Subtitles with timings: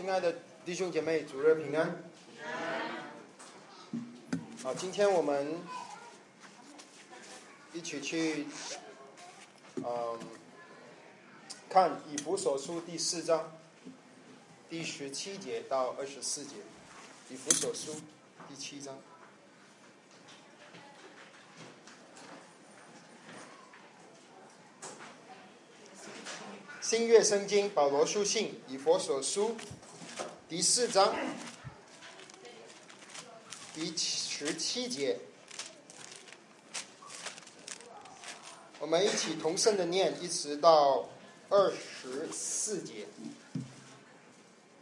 [0.00, 2.02] 亲爱的弟兄姐妹，主日平安。
[4.62, 5.58] 好，今天我们
[7.74, 8.46] 一起去，
[9.76, 10.18] 嗯，
[11.68, 13.52] 看以弗所书第四章
[14.70, 16.54] 第十七节到二十四节。
[17.28, 17.94] 以弗所书
[18.48, 18.96] 第七章。
[26.80, 29.54] 新月圣经保罗书信以佛所书
[30.50, 31.14] 第四章
[33.72, 35.16] 第十七节，
[38.80, 41.08] 我们一起同声的念，一直到
[41.48, 43.06] 二十四节，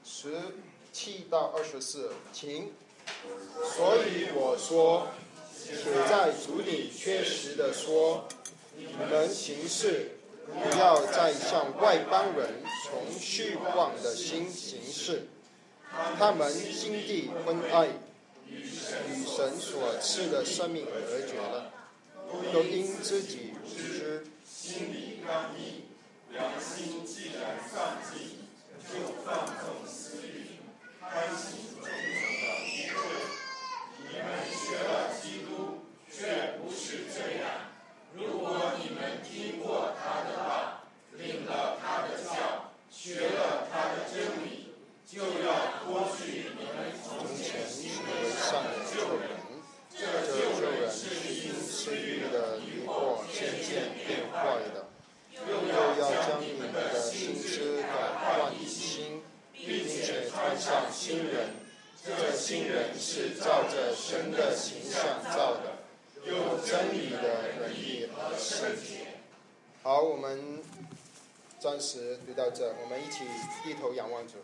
[0.03, 0.41] 十
[0.91, 2.73] 七到二十四，请。
[3.77, 5.09] 所以我说，
[5.55, 5.75] 且
[6.09, 8.27] 在主里确实的说，
[8.75, 10.13] 你们行事。
[10.47, 12.55] 不要再像外邦人
[12.87, 15.29] 从虚妄的心行事，
[16.19, 17.89] 他们心地昏暗，
[18.47, 21.73] 与神所赐的生命隔绝了，
[22.53, 25.85] 都因自己无知，心里刚硬，
[26.31, 28.39] 良心既然丧尽，
[28.89, 30.59] 就放纵私欲，
[31.01, 32.97] 开心忠诚的愚钝。
[33.99, 37.49] 你们学了基督，却不是这样。
[38.15, 44.58] 如果你们听过他的话，领了他的教，学了他的真理，
[45.11, 49.31] 就要脱去你们从前行为上的旧人。
[49.91, 54.87] 这旧人是因私欲的迷惑渐渐变坏的，
[55.33, 59.23] 又要将你们的心思改换新，
[59.55, 61.55] 并且穿上新人。
[62.05, 65.79] 这新人是照着神的形象造的。
[66.23, 69.07] 有真理的仁义和圣洁。
[69.83, 70.63] 好，我们
[71.59, 73.25] 暂时读到这，我们一起
[73.65, 74.35] 低头仰望主。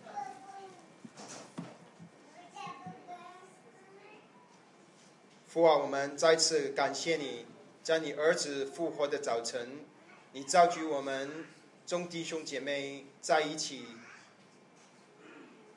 [5.54, 7.47] 父啊，我们再次感谢你，
[7.81, 9.84] 在你儿子复活的早晨，
[10.32, 11.47] 你召集我们
[11.87, 13.84] 众弟兄姐妹在一起，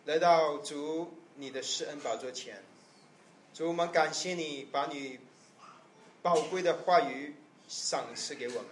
[0.06, 2.64] 来到主你的施恩宝座前。
[3.54, 5.20] 主，我们感谢你，把你。
[6.24, 7.36] 宝贵的话语
[7.68, 8.70] 赏赐给我们，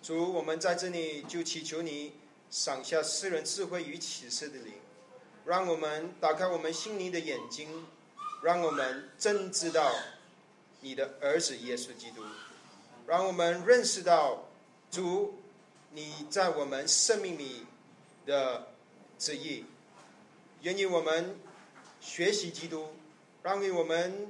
[0.00, 2.12] 主，我们在这里就祈求你
[2.50, 4.74] 赏下世人智慧与启示的灵，
[5.44, 7.84] 让我们打开我们心灵的眼睛，
[8.44, 9.90] 让我们真知道
[10.80, 12.22] 你的儿子耶稣基督，
[13.06, 14.44] 让我们认识到
[14.90, 15.34] 主
[15.90, 17.66] 你在我们生命里
[18.24, 18.68] 的
[19.18, 19.64] 旨意，
[20.62, 21.36] 愿意我们
[22.00, 22.94] 学习基督，
[23.42, 24.28] 让于我们。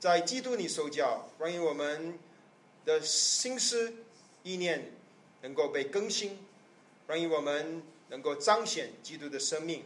[0.00, 2.18] 在基督里受教，关于我们
[2.86, 3.92] 的心思
[4.42, 4.92] 意念
[5.42, 6.38] 能够被更新，
[7.06, 9.84] 关于我们能够彰显基督的生命，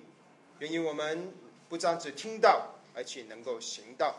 [0.60, 1.34] 愿意我们
[1.68, 4.14] 不单只听到，而且能够行道，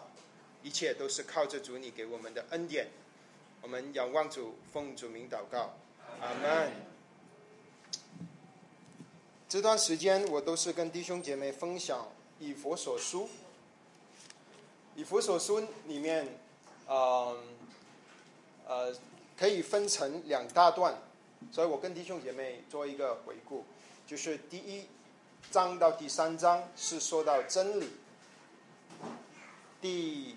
[0.62, 2.88] 一切都是靠着主你给我们的恩典。
[3.62, 5.74] 我们仰望主，奉主名祷告，
[6.22, 6.72] 阿门。
[9.48, 12.08] 这段时间我都是跟弟兄姐妹分享
[12.40, 13.30] 以佛所书。
[14.96, 16.26] 以弗所书里面，
[16.88, 17.38] 呃，
[18.66, 18.96] 呃，
[19.38, 20.98] 可以分成两大段，
[21.52, 23.66] 所以我跟弟兄姐妹做一个回顾，
[24.08, 24.86] 就是第一
[25.52, 27.90] 章到第三章是说到真理，
[29.86, 30.36] 第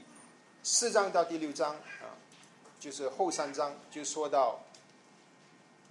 [0.63, 2.13] 四章到第六章啊，
[2.79, 4.61] 就是后三章就说到，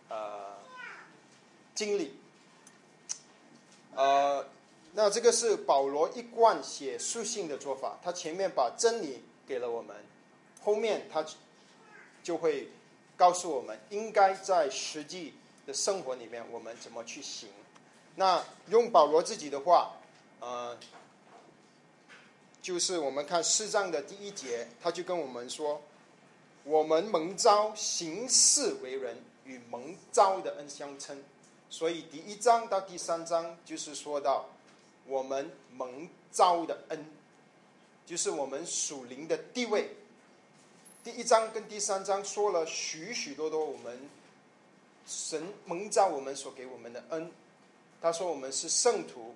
[0.10, 0.56] 呃，
[1.74, 2.16] 经理，
[3.96, 4.46] 呃。
[4.94, 9.96] 那这个是保罗一贯写书信的做法，他前面把真理给了我们，
[10.64, 11.26] 后面他
[12.22, 12.70] 就会
[13.16, 15.34] 告诉我们应该在实际
[15.66, 17.50] 的生活里面我们怎么去行。
[18.14, 19.94] 那用保罗自己的话，
[20.42, 20.78] 呃，
[22.68, 25.82] 就是我们看四章的第一节，他就跟我们说，
[26.66, 29.16] 我们蒙召行事为人，
[29.46, 31.18] 与蒙召的恩相称。
[31.70, 34.46] 所以第一章到第三章就是说到。
[35.06, 37.06] 我们蒙召的恩，
[38.06, 39.90] 就是我们属灵的地位。
[41.06, 43.98] 第一章跟第三章说了许许多多我们
[45.08, 47.32] 神蒙召我们所给我们的恩。
[48.02, 49.34] 他说我们是圣徒，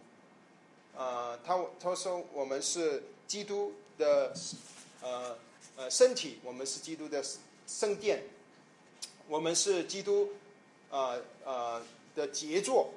[0.97, 3.01] 啊，他他说我们是
[3.31, 4.33] 基督的
[5.01, 5.37] 呃
[5.77, 7.23] 呃身体，我们是基督的
[7.65, 8.23] 圣殿，
[9.29, 10.33] 我们是基督
[10.89, 11.81] 啊啊
[12.13, 12.89] 的杰作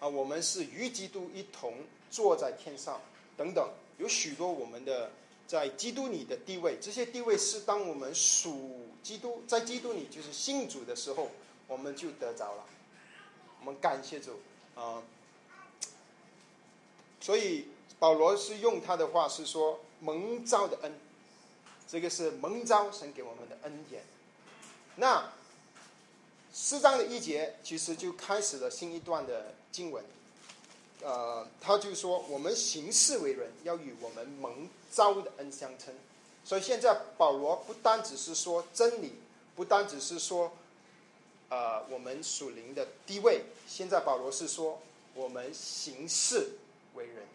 [0.00, 1.74] 啊，我们是与基督一同。
[2.10, 2.98] 坐在天上，
[3.36, 5.10] 等等，有许多我们的
[5.48, 6.78] 在基督里的地位。
[6.80, 11.28] 这些地位是当我们属基督，在基督里就是信主的时候，
[11.66, 12.64] 我们就得着了。
[13.60, 14.40] 我们感谢主
[14.76, 15.02] 啊！
[17.20, 17.66] 所以
[18.04, 20.92] 保罗是用他的话是说蒙召的恩，
[21.88, 24.04] 这个是蒙召神给我们的恩典。
[24.96, 25.32] 那
[26.52, 30.04] 四章的一节其实就开始了新一段的经文，
[31.02, 35.94] 呃，他就说我们行事为人要与我们蒙召的恩相称。
[36.44, 39.14] 所以现在保罗不单只是说真理，
[39.56, 40.52] 不单只是说，
[41.48, 43.44] 呃，我们属灵的地位。
[43.66, 44.78] 现在保罗是说
[45.14, 46.50] 我们行事
[46.92, 47.26] 为人，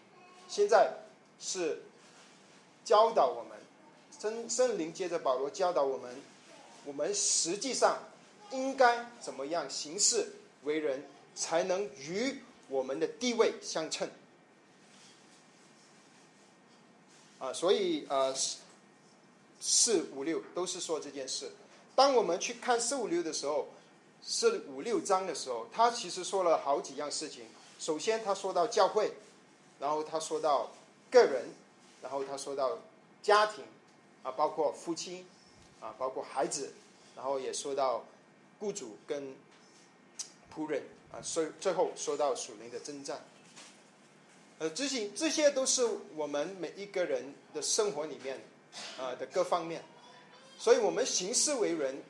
[0.50, 0.92] 现在
[1.40, 1.81] 是
[2.84, 3.57] 教导我们，
[4.19, 6.13] 圣圣灵接着保罗教导我们，
[6.84, 8.00] 我们实际上
[8.51, 11.06] 应该怎么样行事为人，
[11.36, 14.10] 才能与我们的地位相称。
[17.40, 18.36] 啊，所以呃。
[19.62, 21.52] 四五六都是说这件事。
[21.94, 23.68] 当我们去看四五六的时候，
[24.24, 27.44] 四五六章的时候，他其实说了好几样事情。
[27.78, 29.12] 首先，他说到教会，
[29.80, 30.70] 然后他说到
[31.10, 31.46] 个人，
[32.02, 32.78] 然后他说到
[33.24, 33.64] 家庭，
[34.24, 35.26] 啊，包括夫妻，
[35.80, 36.74] 啊，包括孩子，
[37.16, 38.04] 然后也说到
[38.60, 39.36] 雇主跟
[40.54, 43.24] 仆人，啊，最最后说到属灵的征战。
[44.60, 48.40] 呃，这些这些都是我们每一个人的生活里面。
[49.00, 49.84] 啊的各方面，
[50.60, 52.04] 所以我们行事为人，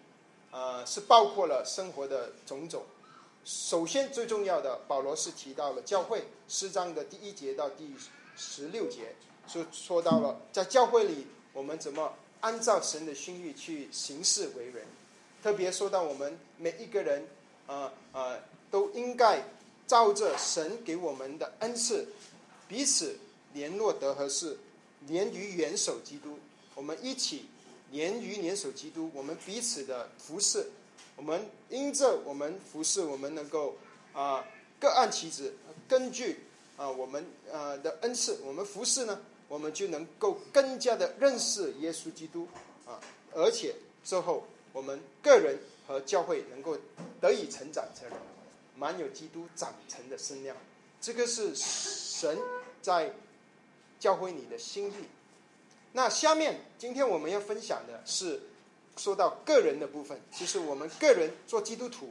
[0.52, 2.84] 啊是包括了生活的种种。
[3.50, 7.92] 首先最重要的，保罗是提到了教会诗章的第一节到第
[8.38, 9.16] 十六节，
[9.48, 14.86] 说说到了在教会里我们怎么按照神的心意去行事为人。
[15.42, 17.26] 特别说到我们每一个人，
[17.66, 18.38] 啊啊
[18.70, 19.42] 都应该
[19.88, 22.08] 照着神给我们的恩赐，
[22.68, 23.18] 彼此
[23.54, 24.60] 联络得合适，
[25.08, 26.38] 连于元首基督。
[26.76, 27.48] 我们一起
[27.90, 30.70] 联于联手基督，我们彼此的服侍，
[31.20, 33.76] 我们因着我们服侍，我们能够
[34.14, 34.46] 啊
[34.80, 35.54] 各按其职，
[35.86, 36.40] 根据
[36.78, 39.20] 啊我们呃的恩赐，我们服侍呢，
[39.50, 42.48] 我们就能够更加的认识耶稣基督
[42.86, 43.02] 啊，
[43.34, 46.78] 而且之后我们个人和教会能够
[47.20, 48.08] 得以成长成
[48.78, 50.56] 满有基督长成的身量，
[51.02, 52.38] 这个是神
[52.82, 53.14] 在
[54.00, 54.94] 教会你的心意。
[55.92, 58.40] 那下面今天我们要分享的是，
[59.00, 62.10] 说到个人的部分，其实我们个人做基督徒，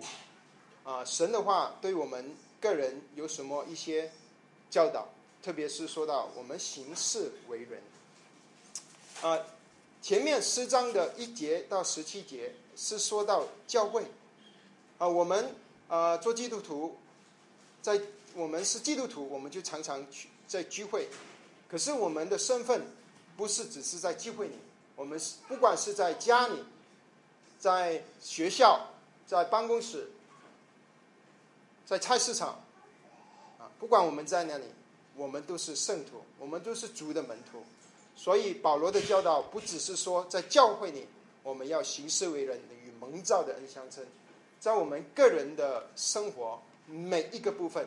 [0.85, 4.11] 啊，神的话对我们个人有什么一些
[4.71, 5.07] 教导？
[5.43, 7.83] 特别是说到我们行事为人，
[9.21, 9.39] 啊，
[10.01, 14.05] 前面诗章的一节到十七节是说到教会，
[14.97, 15.55] 啊，我们
[15.89, 16.97] 啊做基督徒，
[17.83, 18.01] 在
[18.35, 21.09] 我们是基督徒，我们就常常去在聚会，
[21.69, 22.83] 可是我们的身份。
[23.37, 24.55] 不是只是在聚会里，
[24.97, 26.57] 我们是不管是在家里，
[27.59, 28.87] 在学校，
[29.27, 30.09] 在办公室，
[31.85, 32.61] 在菜市场，
[33.59, 34.65] 啊，不管我们在哪里，
[35.17, 37.63] 我们都是圣徒，我们都是主的门徒。
[38.15, 41.07] 所以保罗的教导不只是说在教会里
[41.45, 44.05] 我们要行事为人与蒙召的恩相称，
[44.59, 47.87] 在我们个人的生活每一个部分，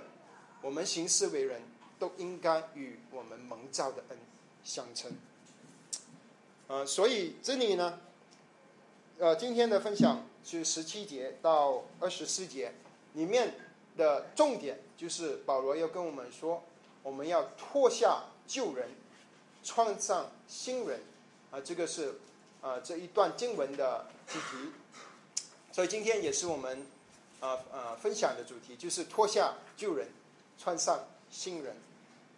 [0.62, 1.62] 我们行事为人
[2.00, 4.18] 都应该与我们蒙召的恩
[4.63, 5.12] 相称。
[6.68, 8.00] 呃，所以这里呢，
[9.22, 12.74] 呃，今天的分享是十七节到二十四节，
[13.13, 13.54] 里面
[13.96, 16.63] 的重点就是保罗要跟我们说，
[17.04, 18.90] 我们要脱下旧人，
[19.63, 21.01] 穿上新人，
[21.51, 22.16] 啊，这个是
[22.62, 24.72] 啊这一段经文的主题。
[25.72, 26.84] 所以今天也是我们
[27.42, 30.08] 啊啊分享的主题，就是脱下旧人，
[30.58, 31.00] 穿上
[31.30, 31.75] 新人。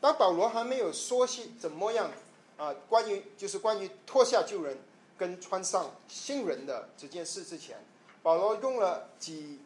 [0.01, 2.11] 当保罗还没有说些怎么样。
[2.55, 4.77] 啊，关于就是关于脱下旧人
[5.17, 7.77] 跟穿上新人的这件事之前，
[8.21, 9.59] 保罗用了几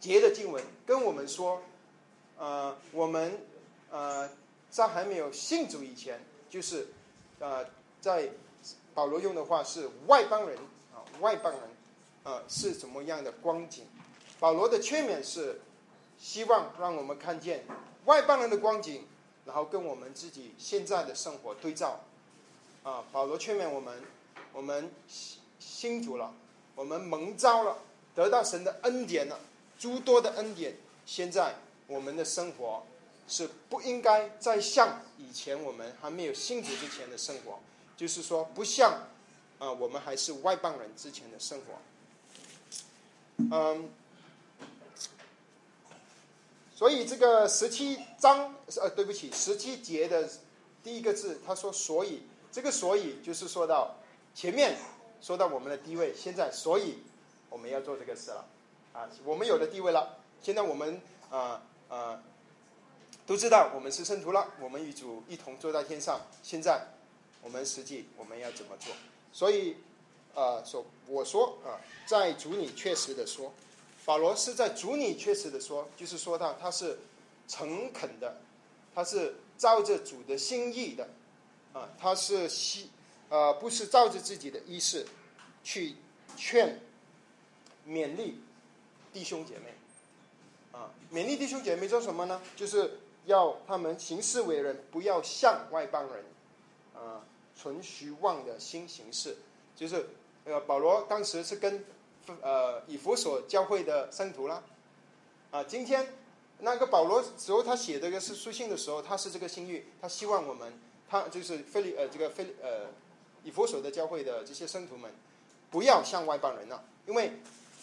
[0.00, 1.62] 节的经文跟我们说，
[2.38, 3.38] 呃，我们
[3.90, 4.28] 呃
[4.70, 6.88] 在还没有信主以前，就是
[7.38, 7.64] 呃
[8.00, 8.30] 在
[8.94, 10.58] 保罗用的话是外邦人
[10.94, 11.60] 啊，外邦人
[12.22, 13.84] 啊是怎么样的光景？
[14.38, 15.60] 保罗的劝勉是
[16.18, 17.64] 希望让我们看见
[18.04, 19.06] 外邦人的光景。
[19.46, 22.00] 然后跟我们自己现在的生活对照，
[22.82, 24.02] 啊，保罗劝勉我们，
[24.56, 24.90] 我们
[25.58, 26.32] 新主了，
[26.74, 27.76] 我们蒙召了，
[28.14, 29.38] 得到神的恩典了，
[29.78, 30.74] 诸多的恩典。
[31.04, 32.82] 现在我们的生活
[33.28, 37.58] 是不应该再像以前我们还没有信主之前的生活，
[37.98, 39.08] 就是说不像
[39.58, 41.74] 啊我们还是外邦人之前的生活，
[43.54, 43.90] 嗯。
[46.74, 50.26] 所以这个十七章，呃，对不起，十七节的
[50.82, 52.22] 第一个字，他说“所以”，
[52.52, 53.96] 这个“所以”就是说到
[54.36, 54.76] 前面
[55.22, 56.98] 说到我们的地位，现在所以
[57.48, 58.44] 我们要做这个事了，
[58.92, 61.00] 啊，我们有了地位了，现在我们
[61.30, 62.22] 啊啊
[63.26, 66.20] 都知道我们是圣徒了，我们与主一同坐在天上。
[66.42, 66.86] 现在
[67.40, 68.94] 我们实际我们要怎么做？
[69.32, 69.74] 所以，
[70.34, 73.50] 啊，说我说啊，在主里确实的说，
[74.04, 76.98] 保罗是在主里确实的说，就是说到他是
[77.48, 78.36] 诚恳的，
[78.94, 81.08] 他是照着主的心意的，
[81.72, 82.90] 啊，他是希
[83.28, 85.06] 呃不是照着自己的意思
[85.62, 85.96] 去
[86.36, 86.80] 劝
[87.86, 88.40] 勉励
[89.12, 89.74] 弟兄姐妹，
[90.72, 92.40] 啊，勉励弟兄姐妹做什么呢？
[92.54, 96.24] 就是要他们行事为人，不要像外邦人，
[96.94, 97.24] 啊，
[97.56, 99.36] 存虚妄的心行事。
[99.74, 100.08] 就是
[100.44, 101.84] 呃，保罗当时是跟
[102.40, 104.62] 呃以弗所教会的圣徒啦，
[105.50, 106.14] 啊，今天
[106.60, 110.72] 那个保罗时候他写这个是书信的时候，他是这个心欲，他希望我们，
[111.08, 112.86] 他就是菲利呃这个菲呃
[113.46, 115.08] 以佛所的教会的这些圣徒们，
[115.70, 117.30] 不要像外邦人了，因为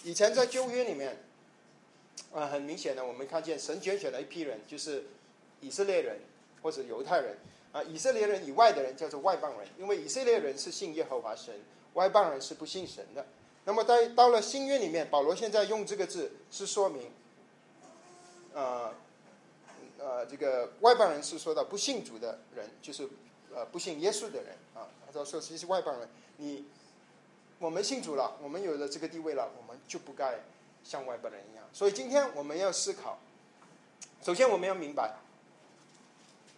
[0.03, 1.23] 以前在旧约里面，
[2.33, 5.05] 啊，很明显的，我们看见神拣选了一批人，就是
[5.61, 6.19] 以色列人
[6.61, 7.37] 或者犹太人
[7.71, 11.55] 啊，以色列人以外的人叫做外邦人，因为以色列人是信耶和华神，
[11.93, 13.25] 外邦人是不信神的。
[13.63, 17.09] 那么在到了新约里面，保罗现在用这个字是说明，
[18.53, 18.93] 呃，
[19.97, 23.07] 呃，这个外邦人是说到不信主的人，就是
[23.55, 26.07] 呃不信耶稣的人啊，他说说其实外邦人，
[26.37, 26.65] 你
[27.59, 30.39] 我们信主了，我们有了这个地位了，我们就不该
[30.83, 31.63] 像外邦人一样。
[31.71, 33.17] 所以今天我们要思考，
[34.21, 35.15] 首先我们要明白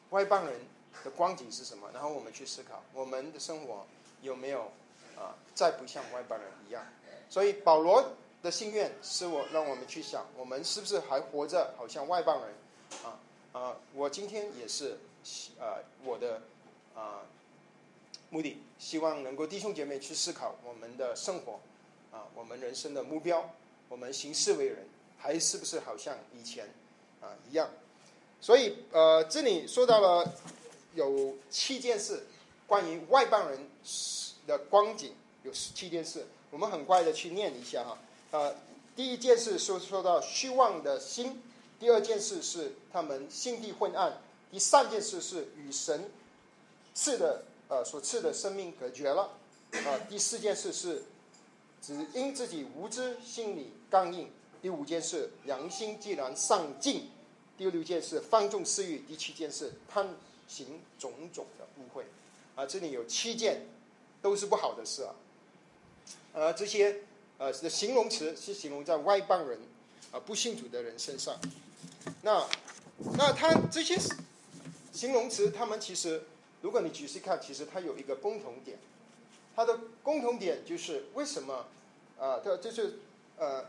[0.10, 0.60] 外邦人
[1.04, 3.86] 的光景是什么，然后我们去思考我们的生活
[4.22, 4.72] 有没有
[5.16, 6.84] 啊再不像外邦人一样。
[7.30, 8.12] 所以保罗
[8.44, 12.54] 的心愿是我让我们去想，我们是不是还活着，好像外邦人
[13.04, 13.20] 啊
[13.52, 13.76] 啊！
[13.94, 14.98] 我今天也是
[15.60, 16.42] 啊，我的
[16.96, 17.22] 啊
[18.30, 21.60] 目的，希望能够弟兄姐妹去思考我们的生活
[22.12, 23.50] 啊，我们人生的目标，
[23.88, 24.88] 我们行事为人
[25.18, 26.68] 还是不是好像以前
[27.22, 27.70] 啊一样？
[28.42, 30.34] 所以呃，这里说到了
[30.94, 32.26] 有七件事
[32.68, 33.60] 关于外邦人
[34.48, 36.26] 的光景，有七件事。
[36.52, 37.98] 我们很快的去念一下哈，
[38.32, 38.56] 呃，
[38.96, 41.42] 第一件事说说到虚妄的心，
[41.80, 44.22] 第二件事是他们心地昏暗，
[44.52, 46.10] 第三件事是与神
[46.96, 49.38] 赐的呃所赐的生命隔绝了，
[49.72, 51.04] 啊，第四件事是
[51.82, 57.12] 只因自己无知，心里刚硬，第五件事良心既然丧尽，
[57.58, 60.16] 第六件事放纵私欲，第七件事贪
[60.48, 62.06] 行种种的误会，
[62.56, 63.68] 啊，这里有七件
[64.22, 65.14] 都是不好的事啊。
[66.34, 67.02] 呃，这些
[67.38, 69.60] 呃的形容词是形容在外邦人
[70.12, 71.38] 啊不信主的人身上。
[72.22, 72.48] 那
[73.18, 73.98] 那他这些
[74.94, 76.24] 形容词，他们其实，
[76.66, 78.80] 如果你仔细看，其实它有一个共同点。
[79.56, 81.68] 它的共同点就是为什么
[82.20, 82.40] 啊？
[82.44, 82.98] 它就是
[83.38, 83.68] 呃，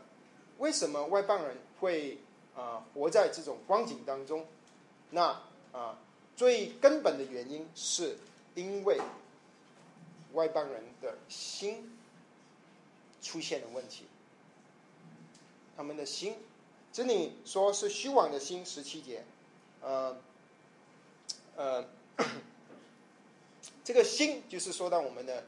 [0.57, 2.17] 为什么外邦人会
[2.57, 4.47] 啊活在这种光景当中？
[5.11, 5.99] 那啊，
[6.37, 8.17] 最根本的原因是
[8.55, 8.99] 因为
[10.33, 11.93] 外邦人的心。
[13.23, 14.05] 出现了问题，
[15.77, 16.37] 他们的心，
[16.93, 19.25] 这里说是虚妄的心，十七节，
[19.81, 20.17] 呃，
[21.57, 21.85] 呃，
[23.87, 25.45] 这个心就是说到我们的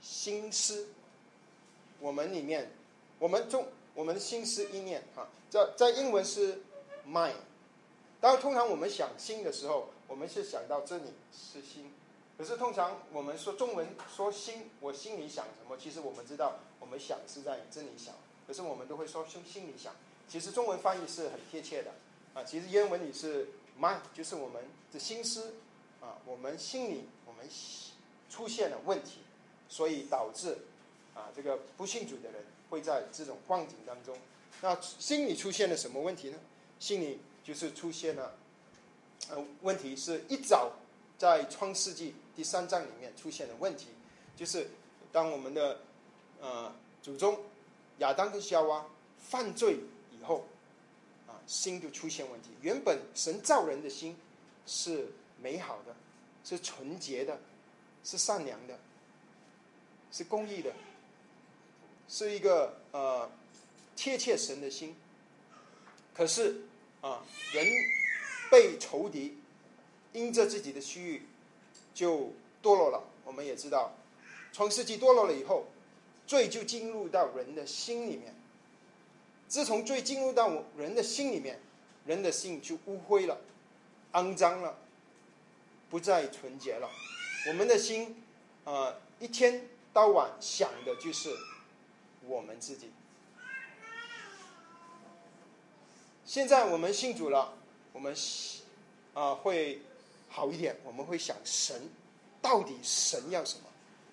[0.00, 0.86] 心思，
[1.98, 2.70] 我们里面，
[3.18, 6.60] 我们中我们的心思意念哈，在在英文是
[7.04, 7.34] mind，
[8.20, 11.92] 当然通常我们想心的时候，我们是想到这里是心。
[12.38, 15.76] 可是通常我们说中文说心，我心里想什么？
[15.76, 18.14] 其实我们知道，我们想是在这里想。
[18.46, 19.92] 可是我们都会说心心里想。
[20.28, 21.90] 其实中文翻译是很贴切的
[22.32, 22.44] 啊。
[22.44, 25.54] 其实英文里是 mind，就是我们的心思
[26.00, 27.50] 啊，我们心里我们
[28.30, 29.18] 出现了问题，
[29.68, 30.56] 所以导致
[31.14, 34.16] 啊这个不信主的人会在这种光景当中。
[34.62, 36.38] 那心里出现了什么问题呢？
[36.80, 38.34] 心里就是出现了
[39.28, 40.72] 呃问题，是一早
[41.18, 42.14] 在创世纪。
[42.34, 43.88] 第三章里面出现的问题，
[44.36, 44.68] 就是
[45.12, 45.80] 当我们的
[46.40, 46.70] 呃
[47.02, 47.38] 祖宗
[47.98, 48.86] 亚当跟夏娃
[49.18, 49.78] 犯罪
[50.12, 50.44] 以后，
[51.26, 52.50] 啊心就出现问题。
[52.60, 54.16] 原本神造人的心
[54.66, 55.08] 是
[55.40, 55.96] 美好的，
[56.46, 57.40] 是纯洁的，
[58.04, 58.78] 是善良的，
[60.12, 60.72] 是公义的，
[62.08, 63.28] 是一个呃
[63.96, 64.94] 贴切神的心。
[66.14, 66.62] 可是
[67.00, 67.22] 啊，
[67.52, 67.66] 人
[68.50, 69.36] 被仇敌
[70.12, 71.22] 因着自己的虚欲。
[71.96, 72.30] 就
[72.62, 73.02] 堕落了。
[73.24, 73.90] 我们也知道，
[74.52, 75.64] 创世纪堕落了以后，
[76.26, 78.34] 罪就进入到人的心里面。
[79.48, 81.58] 自从罪进入到人的心里面，
[82.04, 83.40] 人的心就污秽了、
[84.12, 84.78] 肮脏了，
[85.96, 86.90] 不再纯洁了。
[87.48, 88.22] 我们的心
[88.66, 91.34] 啊，一天到晚想的就是
[92.20, 92.90] 我们自己。
[96.26, 97.54] 现在我们信主了，
[97.94, 98.14] 我们
[99.14, 99.80] 啊会
[100.28, 101.88] 好一点，我们会想神
[102.42, 103.64] 到底神要什么？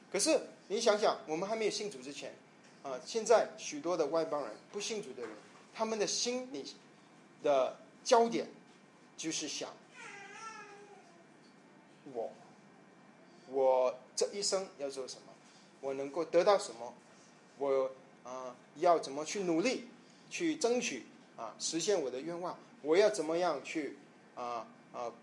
[0.10, 2.34] 可是你想想，我们还没有信主之前，
[2.82, 5.32] 啊，现在许多的外邦人不信主的人，
[5.74, 6.66] 他们的心里
[7.44, 8.48] 的焦点
[9.18, 9.70] 就是想
[12.14, 12.30] 我，
[13.54, 15.34] 我这一生要做什么？
[15.82, 16.94] 我能够得到什么？
[17.60, 17.92] 我
[18.24, 19.86] 啊要怎么去努力
[20.30, 21.06] 去争取
[21.38, 22.58] 啊实现我的愿望？
[22.82, 23.98] 我要怎么样去
[24.36, 25.14] 啊啊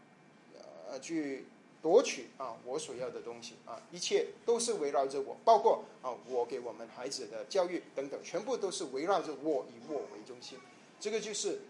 [0.88, 1.44] 呃去
[1.82, 3.80] 夺取啊我所要的东西啊？
[3.90, 10.58] 一切都是围绕着我，包括啊我给我们孩子的教育等等，全部都是围绕着我以我为中心。
[11.00, 11.62] 这个就是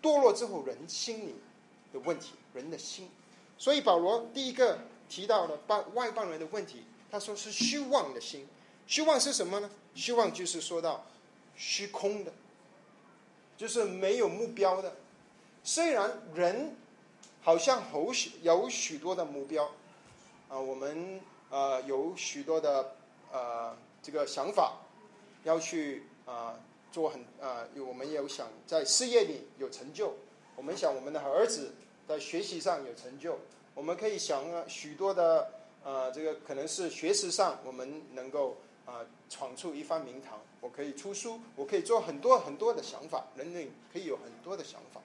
[0.00, 1.34] 堕落之后人心里
[1.92, 3.08] 的问题，人的心。
[3.58, 6.84] 所以保罗第一个提到了外外邦人的问题。
[7.10, 8.46] 他说是虚妄的心，
[8.86, 9.70] 虚妄是什么呢？
[9.94, 11.06] 虚妄就是说到
[11.56, 12.32] 虚空的，
[13.56, 14.96] 就是没有目标的。
[15.62, 16.74] 虽然人
[17.42, 19.70] 好像有许有许多的目标，
[20.48, 22.96] 啊，我们呃有许多的
[23.32, 24.78] 呃这个想法，
[25.44, 26.58] 要去啊
[26.90, 30.16] 做很啊，我们有想在事业里有成就，
[30.56, 31.72] 我们想我们的儿子
[32.06, 33.38] 在学习上有成就，
[33.76, 35.52] 我们可以想啊许多的。
[35.84, 40.40] 呃，这个可能是学识上我们能够啊闯出一番名堂。
[40.60, 45.00] 我可以出书，我可以做很多很多的想法，人类可以有很多的想法。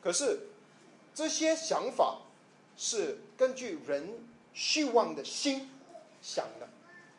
[0.00, 0.38] 可是
[1.16, 2.20] 这些想法
[2.76, 4.08] 是根据人
[4.54, 5.68] 虚妄的心
[6.22, 6.68] 想的，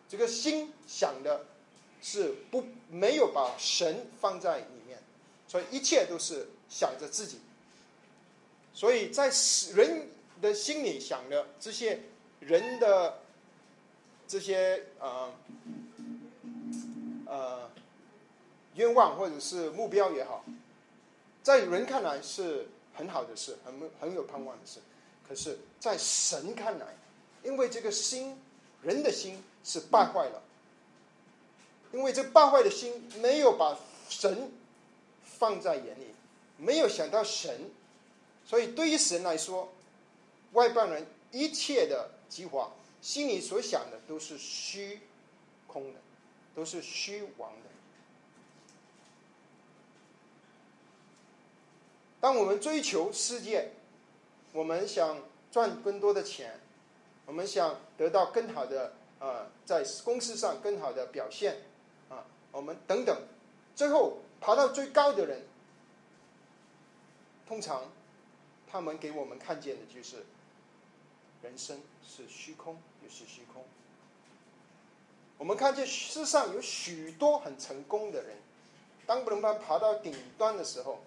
[0.08, 1.46] 这个心想的
[2.02, 4.98] 是不没有把神放在里面，
[5.50, 7.40] 所以一切都是想着自己。
[8.74, 9.30] 所以在
[9.76, 10.08] 人
[10.42, 12.02] 的心里想的这些。
[12.40, 13.20] 人的
[14.26, 15.30] 这些呃
[17.26, 17.70] 呃
[18.76, 20.46] 愿望或者是目标也好，
[21.44, 24.80] 在人看来是很好的事，很很有盼望的事。
[25.28, 26.96] 可是，在神看来，
[27.44, 28.40] 因为这个心，
[28.82, 30.42] 人的心是败坏了，
[31.92, 34.50] 因为这败坏的心没有把神
[35.26, 36.16] 放在眼里，
[36.58, 37.70] 没有想到神，
[38.46, 39.70] 所以对于神来说，
[40.54, 42.12] 外邦人一切的。
[42.30, 45.00] 计划心里所想的都是虚
[45.66, 46.00] 空的，
[46.54, 47.70] 都是虚妄的。
[52.22, 53.72] 当我们追求世界，
[54.54, 56.60] 我们想赚更多的钱，
[57.26, 61.64] 我们想得到更好的啊，在公司上更好的表现
[62.10, 63.18] 啊，我们等等，
[63.76, 65.48] 最后爬到最高的人，
[67.48, 67.92] 通常
[68.68, 70.28] 他们给我们看见的就是
[71.42, 71.80] 人生。
[72.12, 73.64] 是虚空，也是虚空。
[75.38, 78.36] 我们看见世上有许多很成功的人，
[79.06, 81.02] 当不能班爬到顶端的时候，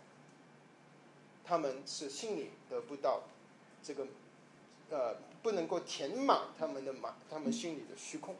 [1.45, 3.25] 他们是心里得不到
[3.83, 4.07] 这个，
[4.90, 8.37] 呃，不能够填满他们的满，他们心里的虚空。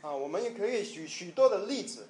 [0.00, 2.08] 啊，我们也可以举许多的例子。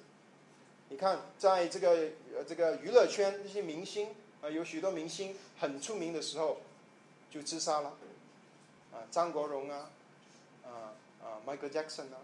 [0.87, 1.89] 你看，在这个
[2.33, 6.61] 呃这个娱乐圈，这些明星啊，有许多明星很出名的时候。
[7.33, 7.93] 就自杀了，
[8.91, 9.89] 啊，张国荣啊，
[10.63, 12.21] 啊啊，Michael Jackson 啊，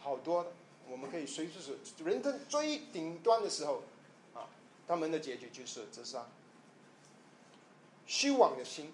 [0.00, 0.52] 好多的，
[0.88, 3.82] 我们可以随时是人生最顶端的时候，
[4.34, 4.46] 啊，
[4.86, 6.28] 他们的结局就是自杀。
[8.06, 8.92] 虚妄的心，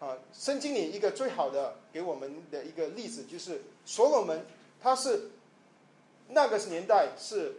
[0.00, 4.46] 啊，圣经里一个最好的给我们的一个例子就是所罗门，
[4.80, 5.32] 他是
[6.28, 7.56] 那个年代是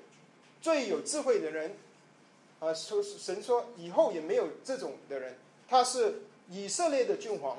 [0.60, 1.76] 最有智慧的人，
[2.62, 5.38] 啊，说神说以后也没有这种的人。
[5.70, 7.58] 他是以色列的君王，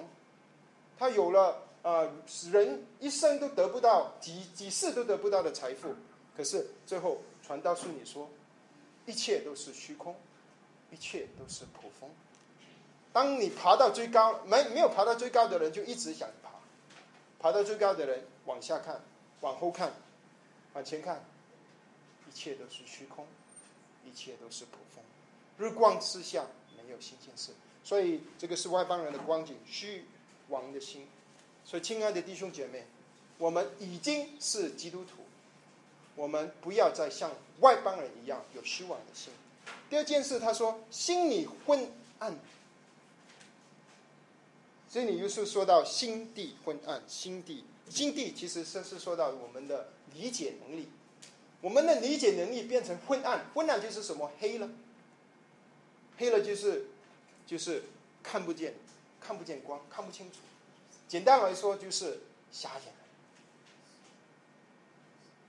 [0.99, 2.11] 他有了呃
[2.51, 5.95] 人一生都得不到几几世都得不到的财富，
[6.37, 8.29] 可是最后传道书里说，
[9.07, 10.17] 一切都是虚空，
[10.91, 12.11] 一切都是普风。
[13.13, 16.51] 当你爬到最高，没没有爬到最高的人就一直想爬，
[17.39, 19.01] 爬到最高的人往下看，
[19.41, 19.93] 往后看，
[20.75, 21.25] 往前看，
[22.29, 23.25] 一切都是虚空，
[24.05, 25.05] 一切都是普风。
[25.59, 26.45] 日光之下
[26.77, 27.53] 没有新鲜事。
[27.83, 30.05] 所以这个是外邦人的光景，虚
[30.49, 31.07] 妄的心。
[31.65, 32.85] 所以，亲爱的弟兄姐妹，
[33.39, 35.23] 我们已经是基督徒，
[36.17, 39.33] 我们不要再像外邦人一样有虚妄的心。
[39.89, 41.89] 第二件事，他说心里昏
[42.19, 42.37] 暗。
[44.91, 50.89] 这里又是说到心地昏暗，心地心地其实是是说到我们的理解能力，
[51.61, 54.33] 我们的理解能力变成昏暗，昏暗就是什么？
[54.41, 54.69] 黑了，
[56.19, 56.87] 黑了就是。
[57.51, 57.83] 就是
[58.23, 58.75] 看不见，
[59.21, 60.37] 看不见光，看不清楚。
[61.09, 62.21] 简单来说，就是
[62.53, 62.95] 瞎眼。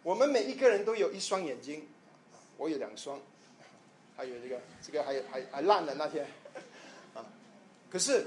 [0.02, 1.88] 我们每一个人都有一双眼睛，
[2.58, 3.20] 我有两双，
[4.18, 6.26] 还有这个这个还还还烂的那天，
[7.14, 7.24] 啊，
[7.92, 8.26] 可是，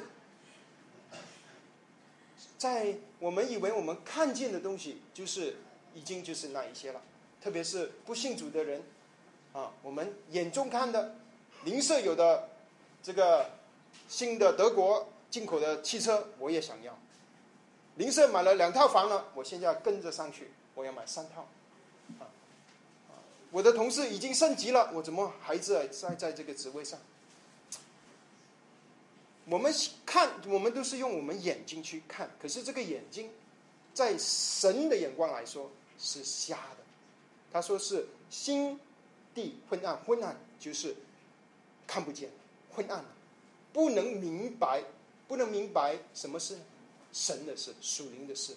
[2.57, 5.57] 在我们以为我们看见的东西，就是
[5.97, 7.03] 已经就是那一些了，
[7.43, 8.81] 特别是不信主的人，
[9.53, 11.17] 啊，我们眼中看的，
[11.65, 12.51] 灵舍有的
[13.03, 13.51] 这个
[14.09, 16.98] 新的德国进口的汽车，我也想要。
[17.96, 21.46] 林舍买了两套房了，我现在跟着上去，我要买三套。
[22.18, 22.26] 啊，
[23.50, 26.98] 我的同事已经升级了，我怎么还在在在这个职位上？
[29.46, 29.72] 我们
[30.07, 33.30] 看，我们都是用我们眼睛去看，可是这个眼睛，
[33.92, 36.78] 在神的眼光来说是瞎的。
[37.52, 38.80] 他说是心
[39.35, 40.96] 地昏暗，昏暗就是
[41.87, 42.30] 看不见，
[42.74, 43.04] 昏暗，
[43.75, 44.83] 不能明白，
[45.29, 46.57] 不能明白什么是
[47.13, 48.57] 神的事，属灵的事。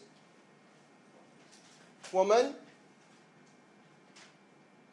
[2.11, 2.53] 我们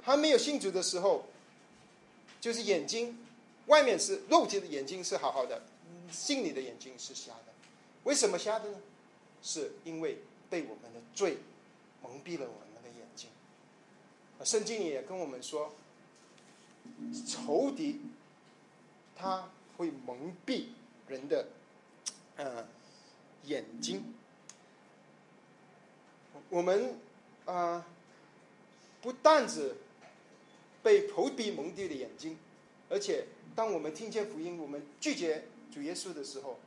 [0.03, 1.27] 还没有信主的时候，
[2.41, 3.17] 就是眼睛
[3.67, 5.63] 外面是肉体的眼睛是好好的，
[6.11, 7.53] 心里的眼睛是瞎的。
[8.05, 8.79] 为什么瞎的呢？
[9.43, 11.37] 是因为被我们的罪
[12.03, 13.29] 蒙蔽了我们的眼睛。
[14.43, 15.75] 圣经里也跟我们说，
[17.27, 18.01] 仇敌
[19.15, 20.67] 他会蒙蔽
[21.09, 21.49] 人的
[22.37, 22.67] 呃
[23.45, 24.15] 眼睛。
[26.51, 26.99] 我们
[27.47, 27.87] 啊，
[29.03, 29.75] 不但只
[30.83, 32.39] 被仇敌蒙蔽了眼睛，
[32.89, 36.59] 而且当我们听见福音，我们拒绝主耶稣的时候，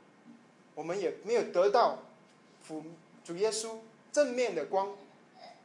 [0.74, 1.98] 我们也没有得到
[2.62, 2.84] 福
[3.24, 3.78] 主耶稣
[4.12, 4.96] 正面的光，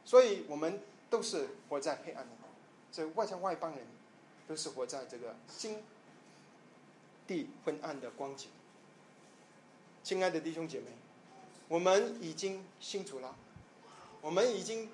[0.04, 0.80] 所以我们
[1.10, 2.28] 都是活在黑暗里。
[2.92, 3.80] 这外像外邦人，
[4.46, 5.82] 都是活在这个心
[7.26, 8.48] 地昏暗的光景。
[10.02, 10.86] 亲爱的弟兄姐妹，
[11.68, 13.34] 我们已经信主了。
[14.20, 14.88] 我们已经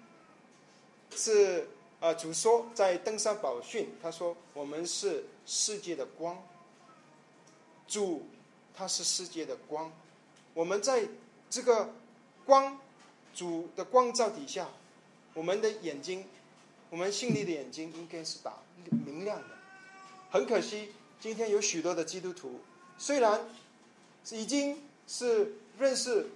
[1.14, 1.68] 是
[2.00, 6.42] 啊，主说在登山宝训，他说我们是世界的光。
[7.86, 8.26] 主
[8.72, 9.92] 他是世界的光，
[10.54, 11.08] 我们在
[11.50, 11.92] 这个
[12.44, 12.78] 光
[13.34, 14.68] 主的光照底下，
[15.34, 16.24] 我们的眼睛，
[16.88, 18.60] 我们心里的眼睛应该是打
[19.04, 19.48] 明亮的。
[20.30, 22.60] 很可惜，今天有许多的基督徒，
[22.96, 23.46] 虽然
[24.30, 26.26] 已经是认识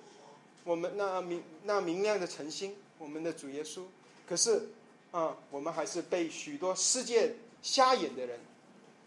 [0.63, 2.77] 我们那明那明亮的晨星。
[2.97, 3.83] 我们的主耶稣，
[4.27, 4.69] 可是，
[5.11, 8.39] 啊，我们还是被许多世界瞎眼的人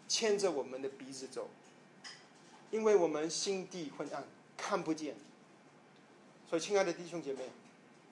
[0.06, 1.48] 牵着我们的鼻子走，
[2.70, 4.22] 因为我们心地昏暗，
[4.56, 5.16] 看不见。
[6.48, 7.48] 所以，亲爱的弟兄姐妹，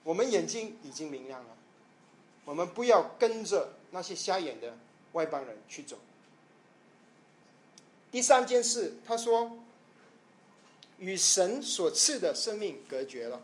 [0.03, 1.55] 我们眼睛已经明亮了，
[2.43, 4.75] 我们不要跟着那些瞎眼的
[5.13, 5.97] 外邦人去走。
[8.17, 9.59] 第三件事，他说，
[10.97, 13.39] 与神所赐的生命隔绝了。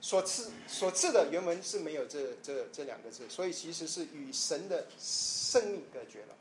[0.00, 6.34] 所赐所赐的原文是没有这这这两个字，所以其实是与神的生命隔绝了。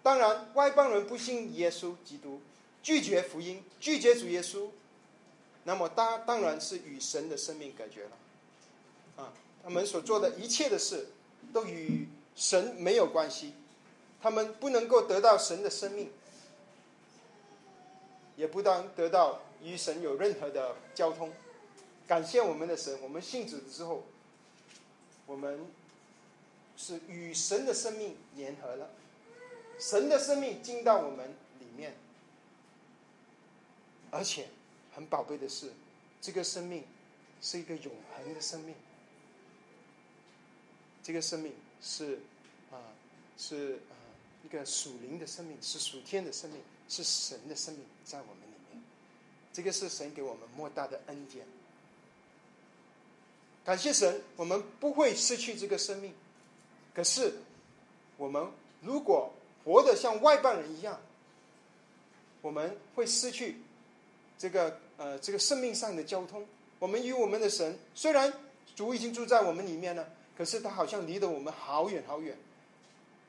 [0.00, 2.40] 当然，外邦人不信耶稣基督，
[2.84, 4.68] 拒绝福音，拒绝主耶稣，
[5.64, 9.24] 那么当当然是与神的生命隔绝了。
[9.24, 9.32] 啊，
[9.64, 11.08] 他们所做的一切的事
[11.52, 13.54] 都与神没有关系，
[14.22, 16.12] 他们不能够得到神的生命，
[18.36, 21.32] 也不当得到与神有任何的交通。
[22.06, 24.04] 感谢我们的神，我们信主之后，
[25.26, 25.66] 我们
[26.76, 28.90] 是与神的生命联合了，
[29.78, 31.96] 神的生命进到我们里面，
[34.12, 34.48] 而且
[34.94, 35.72] 很宝贝的是，
[36.20, 36.84] 这个生命
[37.42, 38.74] 是一个永恒的生命，
[41.02, 42.20] 这个生命是
[42.70, 42.78] 啊
[43.36, 43.94] 是啊
[44.44, 48.82] 一个属灵的生命，是属天的生命，是神的生命在我们里面，
[49.52, 51.46] 这个是神给我们莫大的恩典。
[53.64, 56.14] 感谢神，我们不会失去这个生命。
[56.94, 57.34] 可是，
[58.16, 58.46] 我们
[58.80, 59.32] 如果
[59.64, 61.00] 活得像外邦人一样，
[62.40, 63.56] 我们会失去
[64.38, 66.46] 这个呃这个生命上的交通。
[66.78, 68.32] 我们与我们的神，虽然
[68.76, 72.38] 主已经住在我们里面了，可是他好像离得我们好远好远。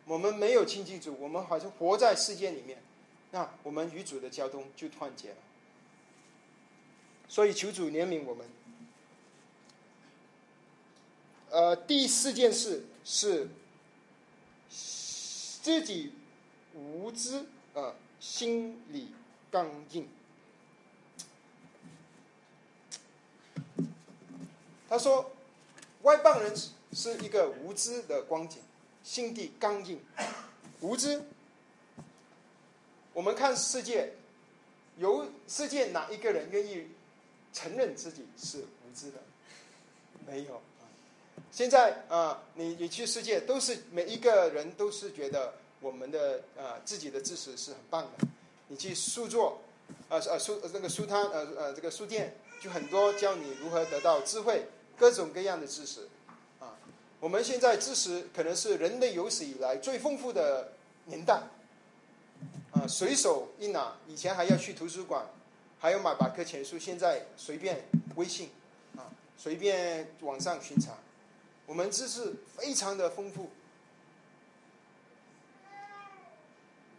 [0.05, 2.77] 我们没有亲近主，我们好像活在世界里面，
[3.31, 5.37] 那我们与主的交通就断绝了。
[7.27, 8.47] 所以求主怜悯我们。
[11.49, 13.49] 呃，第四件事是
[14.69, 16.13] 自己
[16.73, 19.13] 无知，呃，心理
[19.49, 20.07] 刚硬。
[24.89, 25.31] 他说，
[26.03, 26.53] 外邦人
[26.93, 28.61] 是一个无知的光景，
[29.03, 30.01] 心地刚硬，
[30.81, 31.23] 无知。
[33.17, 34.13] 我们看世界，
[34.99, 36.86] 有世界哪一个人愿意
[37.51, 39.17] 承认自己是无知的？
[40.27, 40.62] 没有。
[41.51, 48.27] 现在啊，你你去世界都是每一个人都是觉得我们的呃自己的知识是很棒的。
[48.67, 49.62] 你去书座，
[50.10, 56.08] 呃呃书那个书摊呃呃这个书店，就很多教你如何得到智慧，各种各样的知识。
[56.60, 56.77] 啊，
[57.19, 60.73] 我们现在知识可能是人类有史以来最丰富的
[61.06, 61.41] 年代。
[62.71, 65.25] 啊，随手一拿，以前还要去图书馆，
[65.80, 68.49] 还要买百科全书，现在随便微信，
[68.95, 70.97] 啊，随便网上寻查，
[71.65, 73.49] 我们知识非常的丰富。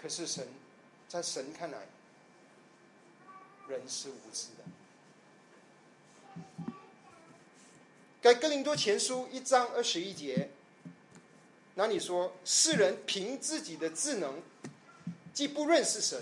[0.01, 0.49] 可是神，
[1.07, 1.79] 在神看来，
[3.69, 4.65] 人是无知的。
[8.23, 10.51] 在哥林多前书一章二十一节，
[11.75, 14.43] 那你说：世人凭自己的智能。
[15.39, 16.21] 既不认识神，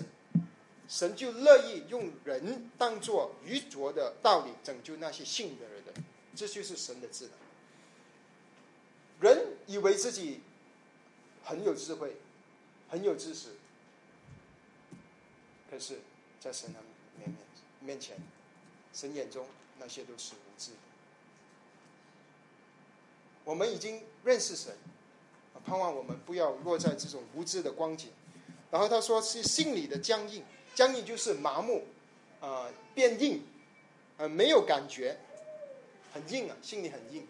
[0.87, 5.83] 神就乐意用人当做愚拙的道理拯救那些信的人，
[6.35, 7.33] 这就是神的智能。
[9.19, 10.41] 人以为自己
[11.43, 12.17] 很有智慧，
[12.89, 13.55] 很有知识，
[15.71, 15.99] 可是，
[16.39, 16.79] 在神的
[17.17, 17.39] 面面
[17.79, 18.17] 面前，
[18.93, 19.47] 神眼中
[19.79, 20.77] 那些都是无知的。
[23.45, 24.75] 我们已经认识神，
[25.65, 28.11] 盼望我们不要落在这种无知的光景。
[28.69, 30.43] 然后他说是心理的僵硬，
[30.75, 31.85] 僵硬就是麻木，
[32.41, 33.41] 啊，变硬，
[34.17, 35.17] 呃，没有感觉，
[36.13, 37.25] 很硬啊，心里很硬。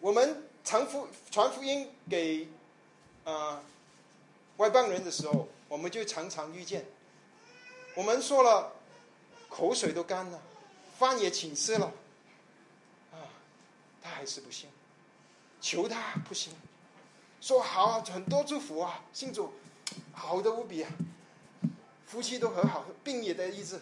[0.00, 2.48] 我们传福传福音给
[3.24, 3.62] 啊
[4.56, 6.84] 外邦人的时候，我们就常常遇见，
[7.94, 8.72] 我们说了，
[9.48, 10.42] 口水都干了，
[10.98, 11.92] 饭也请吃了，
[13.12, 13.30] 啊，
[14.02, 14.68] 他还是不信，
[15.60, 16.52] 求他不行。
[17.40, 19.52] 说好啊，很多祝福啊，信主
[20.12, 20.90] 好的无比啊，
[22.06, 23.76] 夫妻都和好，病也得医治，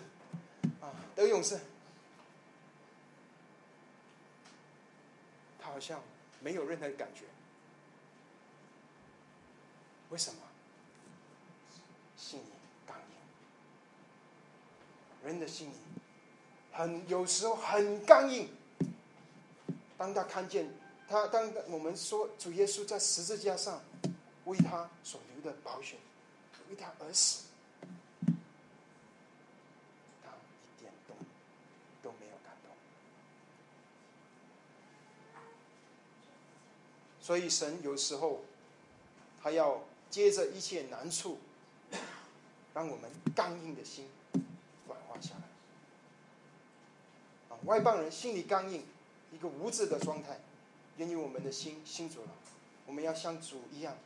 [0.80, 1.60] 啊，得永生。
[5.58, 6.00] 他好像
[6.40, 7.24] 没有任何感觉，
[10.10, 10.40] 为什么？
[12.16, 12.44] 心里
[12.86, 13.02] 刚硬，
[15.28, 15.72] 人的心里
[16.72, 18.48] 很有时候很刚硬，
[19.96, 20.70] 当他看见。
[21.08, 23.82] 他当我们说主耶稣在十字架上
[24.44, 25.96] 为他所留的宝血，
[26.68, 27.44] 为他而死，
[30.22, 30.28] 他
[30.62, 31.14] 一点都
[32.02, 32.70] 都没有感动。
[37.22, 38.42] 所以神有时候
[39.42, 41.38] 他要接着一切难处，
[42.74, 44.06] 让我们刚硬的心
[44.86, 45.40] 软化下来。
[47.48, 48.84] 啊，外邦人心里刚硬，
[49.32, 50.38] 一个无知的状态。
[50.98, 52.28] 愿意我们的心心主了，
[52.84, 53.96] 我们要像主一样，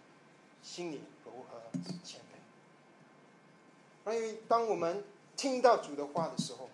[0.62, 1.60] 心里柔和
[2.04, 4.12] 谦卑。
[4.12, 5.02] 因为当我们
[5.36, 6.68] 听到主的话的时候，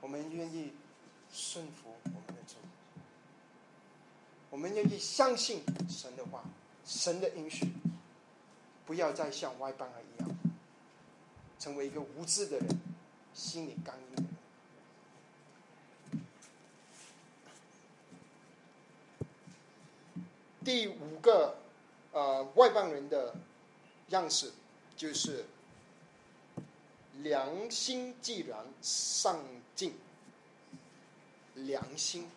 [0.00, 0.72] 我们愿意
[1.32, 2.56] 顺服我们的主，
[4.50, 6.42] 我们愿意相信神的话，
[6.84, 7.72] 神的应许，
[8.86, 10.36] 不要再像外邦人一样，
[11.60, 12.80] 成为一个无知的人，
[13.34, 14.28] 心里刚硬的人。
[20.68, 21.56] 第五个，
[22.12, 23.34] 呃，外邦人的
[24.08, 24.52] 样式，
[24.98, 25.46] 就是
[27.22, 29.42] 良心既然上
[29.74, 29.94] 进，
[31.54, 32.28] 良心。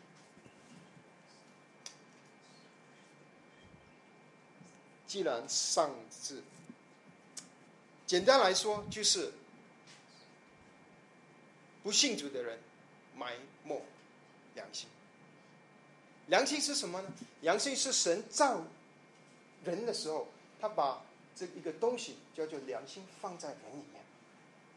[5.05, 6.41] 既然上至，
[8.07, 9.33] 简单来说就是
[11.83, 12.57] 不信主的人
[13.13, 13.33] 埋
[13.65, 13.83] 没
[14.55, 14.87] 良心。
[16.31, 17.07] 良心是什么呢？
[17.41, 18.61] 良心是神造
[19.65, 20.29] 人的时候，
[20.61, 21.01] 他把
[21.35, 24.01] 这一个东西叫做良心放在人里面，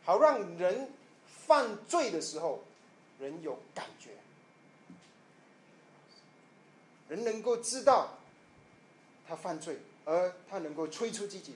[0.04, 0.90] 好让人
[1.46, 2.64] 犯罪的时候，
[3.20, 4.10] 人有感觉，
[7.08, 8.18] 人能够知道
[9.28, 11.54] 他犯罪，而他能够催促自己，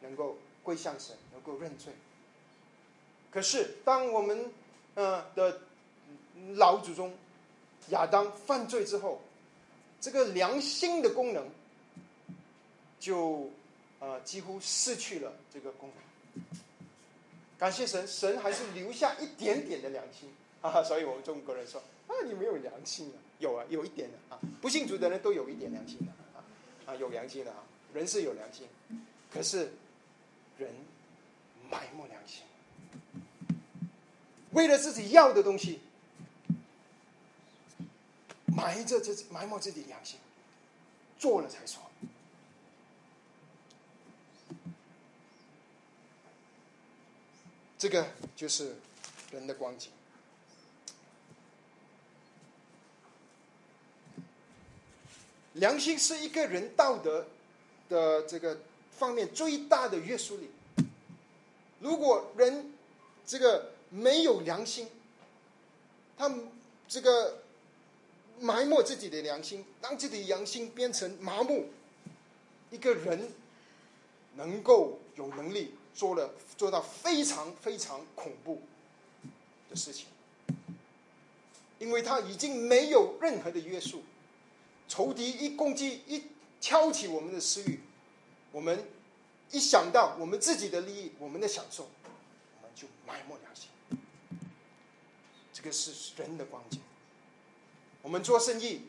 [0.00, 1.92] 能够归向神，能够认罪。
[3.32, 4.52] 可是，当我们
[4.94, 5.62] 呃的
[6.54, 7.12] 老祖宗
[7.88, 9.20] 亚当犯罪之后，
[10.00, 11.46] 这个良心的功能，
[12.98, 13.50] 就
[13.98, 16.44] 呃几乎失去了这个功能。
[17.58, 20.30] 感谢神，神还是留下一点点的良心
[20.62, 20.82] 啊！
[20.82, 23.18] 所以我们中国人说啊，你没有良心啊？
[23.38, 24.40] 有啊，有一点的啊。
[24.62, 26.40] 不信主的人都有一点良心的啊
[26.86, 27.62] 啊，有良心的啊。
[27.92, 28.66] 人是有良心，
[29.30, 29.72] 可是
[30.56, 30.70] 人
[31.68, 32.44] 埋没良心，
[34.52, 35.80] 为了自己要的东西。
[38.54, 40.18] 埋着这埋没自己良心，
[41.18, 41.82] 做了才说。
[47.78, 48.76] 这个就是
[49.30, 49.90] 人的光景。
[55.54, 57.26] 良心是一个人道德
[57.88, 58.60] 的这个
[58.92, 60.50] 方面最大的约束力。
[61.80, 62.72] 如果人
[63.26, 64.88] 这个没有良心，
[66.16, 66.30] 他
[66.86, 67.39] 这个
[68.40, 71.66] 埋没自己的良心，让自己的良心变成麻木，
[72.70, 73.30] 一个人
[74.34, 78.62] 能够有能力做了做到非常非常恐怖
[79.68, 80.06] 的事情，
[81.78, 84.02] 因为他已经没有任何的约束，
[84.88, 86.24] 仇敌一攻击一
[86.60, 87.80] 挑起我们的私欲，
[88.52, 88.84] 我们
[89.50, 93.68] 一想到我们自己的利益，我们的享受，我们就埋没良心。
[95.52, 96.80] 这个是人的光景。
[98.02, 98.82] 我们做生意，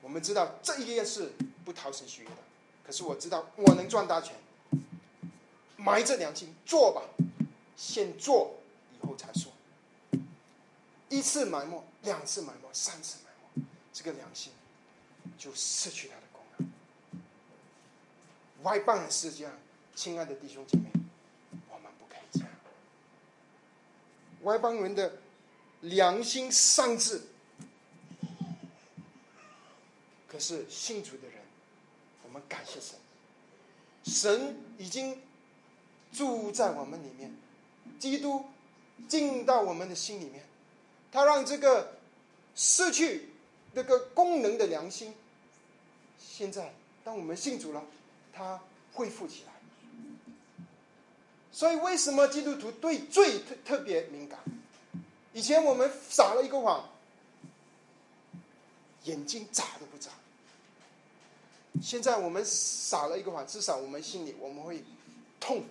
[0.00, 1.32] 我们知道这一件事
[1.64, 2.36] 不讨神喜悦的，
[2.84, 4.34] 可是我知道我能赚大钱，
[5.76, 7.02] 埋着良心做吧，
[7.76, 8.54] 先做
[8.94, 9.52] 以后才说。
[11.08, 14.50] 一次埋没，两次埋没，三次埋没，这个良心
[15.36, 16.70] 就失去它的功能。
[18.62, 19.52] 外邦人是这样，
[19.94, 20.84] 亲爱的弟兄姐妹，
[21.68, 22.48] 我们不可以这样。
[24.42, 25.18] 外邦人的
[25.82, 27.20] 良心丧志，
[30.32, 31.42] 可是信主的人，
[32.24, 32.96] 我们感谢神，
[34.04, 35.20] 神已经
[36.10, 37.30] 住在我们里面，
[37.98, 38.46] 基督
[39.06, 40.42] 进到我们的心里面，
[41.12, 41.98] 他让这个
[42.54, 43.28] 失去
[43.74, 45.14] 那个功能的良心，
[46.18, 46.72] 现在
[47.04, 47.84] 当我们信主了，
[48.32, 48.58] 他
[48.94, 49.52] 恢复起来。
[51.52, 54.40] 所以，为什么基督徒对罪特特别敏感？
[55.34, 56.88] 以前我们撒了一个谎，
[59.04, 60.10] 眼睛眨都不眨。
[61.80, 64.82] 现在我们撒了一个谎，至少我们心里我们会
[65.40, 65.64] 痛，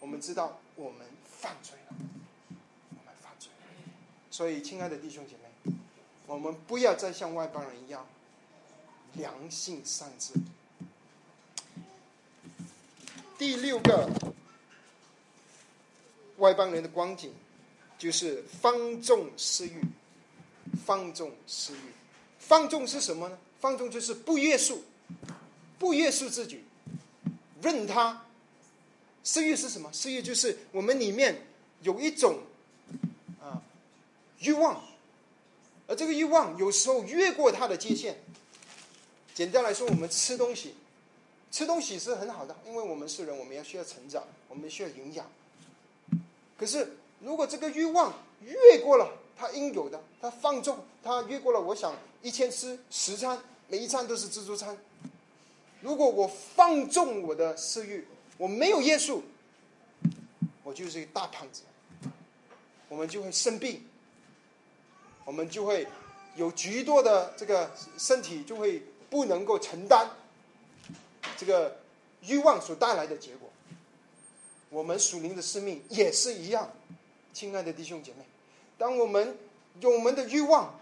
[0.00, 1.96] 我们知道我们犯罪了，
[2.90, 3.66] 我们犯罪了。
[4.30, 5.72] 所以，亲爱的弟兄姐妹，
[6.26, 8.06] 我们不要再像外邦人一样
[9.14, 10.34] 良性丧志。
[13.38, 14.08] 第六个。
[16.38, 17.32] 外邦人的光景，
[17.98, 19.82] 就是放纵私欲，
[20.86, 21.80] 放纵私欲，
[22.38, 23.36] 放纵是什么呢？
[23.58, 24.84] 放纵就是不约束，
[25.78, 26.64] 不约束自己，
[27.62, 28.24] 任他。
[29.24, 29.90] 私欲是什么？
[29.92, 31.42] 私欲就是我们里面
[31.82, 32.38] 有一种
[33.40, 33.60] 啊
[34.40, 34.82] 欲望，
[35.86, 38.18] 而这个欲望有时候越过他的界限。
[39.34, 40.74] 简单来说，我们吃东西，
[41.50, 45.30] 吃东西是很好的，因为我们是人，我们要需要成长，我们需要营养。
[46.56, 48.12] 可是，如果这个欲望
[48.42, 53.38] 越过了他应有的，他放纵，他越过了，我想一天吃十餐，
[53.68, 54.76] 每一餐都是自助餐。
[55.80, 59.22] 如果我放纵我的私欲，我没有约束，
[60.64, 61.62] 我就是一个大胖子，
[62.88, 63.86] 我们就会生病，
[65.24, 65.86] 我们就会
[66.36, 70.10] 有极多的这个身体就会不能够承担
[71.36, 71.78] 这个
[72.22, 73.48] 欲望所带来的结果。
[74.70, 76.70] 我们属灵的生命也是一样，
[77.32, 78.24] 亲爱的弟兄姐妹，
[78.76, 79.38] 当我们
[79.80, 80.78] 有我们的欲望，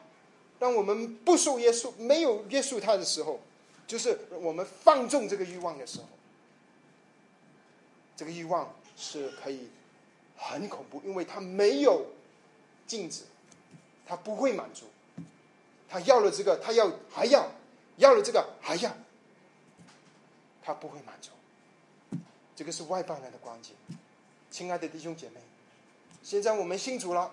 [0.59, 3.39] 当我们不受约束、没有约束它的时候，
[3.87, 6.07] 就是我们放纵这个欲望的时候，
[8.16, 9.68] 这个欲望是可以
[10.37, 12.07] 很恐怖，因为它没有
[12.87, 13.22] 禁止，
[14.05, 14.87] 它不会满足，
[15.88, 17.49] 他要了这个，他要还要，
[17.96, 18.96] 要了这个还要，
[20.62, 21.31] 他不会满足。
[22.57, 23.75] 这个是外邦人的光景，
[24.51, 25.40] 亲爱的弟兄姐妹，
[26.22, 27.33] 现在我们信主了，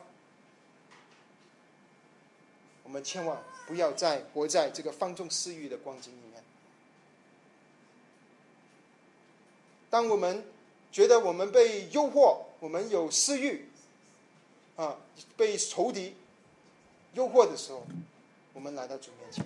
[2.83, 6.32] 我们千万不要再活在这个放纵私欲的光景里面。
[9.93, 10.43] 当我们
[10.91, 13.63] 觉得我们被诱惑，我们有私欲，
[14.75, 14.97] 啊，
[15.37, 16.15] 被仇敌
[17.13, 17.85] 诱惑的时候，
[18.53, 19.45] 我们来到主面前，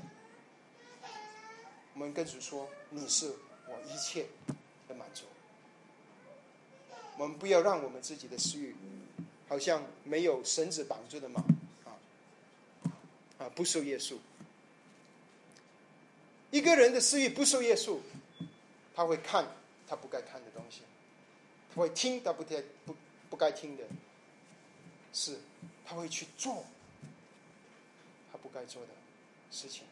[1.96, 3.34] 我们跟主说：“你是
[3.68, 4.28] 我一切
[4.88, 5.26] 的满足。”
[7.20, 8.74] 我们不要让我们自己的私欲，
[9.50, 11.42] 好像没有绳子绑住的马，
[11.84, 11.92] 啊，
[13.38, 14.18] 啊，不受约束。
[16.52, 18.02] 一个人的私欲不受约束，
[18.96, 19.46] 他会看
[19.88, 20.82] 他不该看的东西，
[21.74, 22.96] 他会听他不该不
[23.30, 23.84] 不该听的
[25.14, 25.40] 事，
[25.86, 26.66] 他会去做
[28.32, 28.90] 他不该做的
[29.50, 29.84] 事情，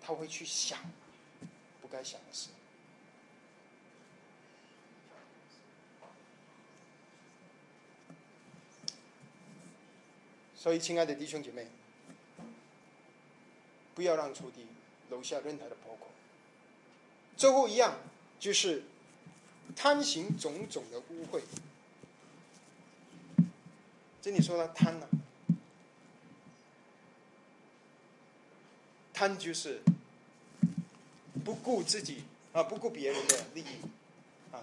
[0.00, 0.78] 他会去想
[1.80, 2.48] 不该想的事。
[10.56, 11.66] 所以，亲爱的弟兄姐妹，
[13.96, 14.64] 不要让仇敌
[15.10, 16.06] 留下任何的破口。
[17.42, 17.98] 最后一样
[18.38, 18.84] 就是
[19.74, 21.40] 贪行种种的污秽。
[24.20, 25.08] 这里说到贪呢，
[29.12, 29.82] 贪就是
[31.44, 32.22] 不顾自己
[32.52, 33.66] 啊，不顾别人的利益
[34.52, 34.62] 啊，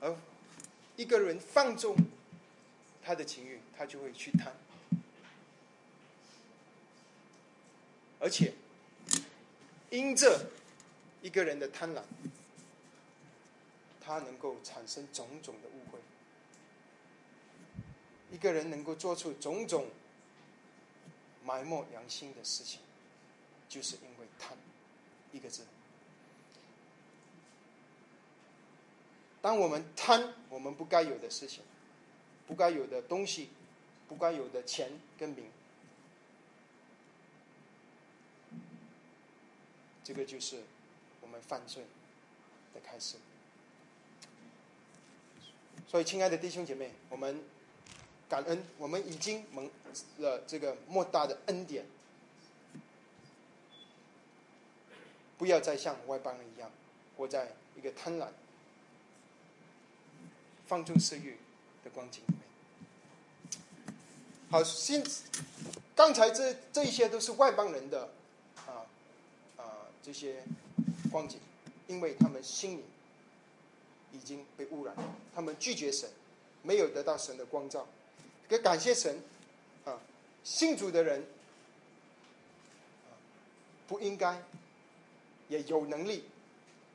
[0.00, 0.14] 而
[0.96, 1.96] 一个人放纵
[3.02, 4.52] 他的情欲，他就会去贪，
[8.20, 8.52] 而且
[9.88, 10.50] 因着
[11.22, 12.02] 一个人的贪婪，
[14.00, 15.98] 他能够产生种种的误会。
[18.30, 19.86] 一个人能够做出种种
[21.44, 22.80] 埋没良心的事情，
[23.68, 24.56] 就是因为贪
[25.32, 25.62] 一个字。
[29.40, 31.62] 当我们贪我们不该有的事情、
[32.46, 33.50] 不该有的东西、
[34.08, 35.44] 不该有的钱跟名，
[40.02, 40.62] 这个就是
[41.32, 41.82] 我们犯罪
[42.74, 43.16] 的开始。
[45.88, 47.42] 所以，亲爱的弟兄姐妹，我们。
[48.28, 49.70] 感恩，我们已经蒙
[50.16, 51.84] 了这个莫大的恩典，
[55.36, 56.70] 不要再像外邦人一样
[57.18, 58.28] 活在一个贪婪、
[60.66, 61.36] 放纵私欲
[61.84, 63.60] 的光景里面。
[64.50, 65.04] 好，现
[65.94, 68.08] 刚才这这一些都是外邦人的
[68.66, 68.88] 啊
[69.58, 69.64] 啊
[70.02, 70.42] 这些
[71.12, 71.38] 光景，
[71.86, 72.84] 因为他们心里
[74.12, 74.96] 已经被污染，
[75.34, 76.08] 他们拒绝神，
[76.62, 77.86] 没有得到神的光照。
[78.48, 79.22] 也感谢神，
[79.84, 80.00] 啊，
[80.42, 81.24] 信主的人，
[83.86, 84.42] 不应该，
[85.48, 86.24] 也有能力，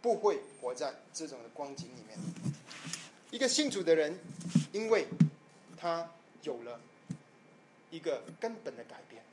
[0.01, 2.17] 不会活在这种的光景里面。
[3.31, 4.19] 一个信主的人，
[4.71, 5.07] 因为
[5.77, 6.09] 他
[6.43, 6.79] 有了
[7.91, 9.23] 一个根本的改变，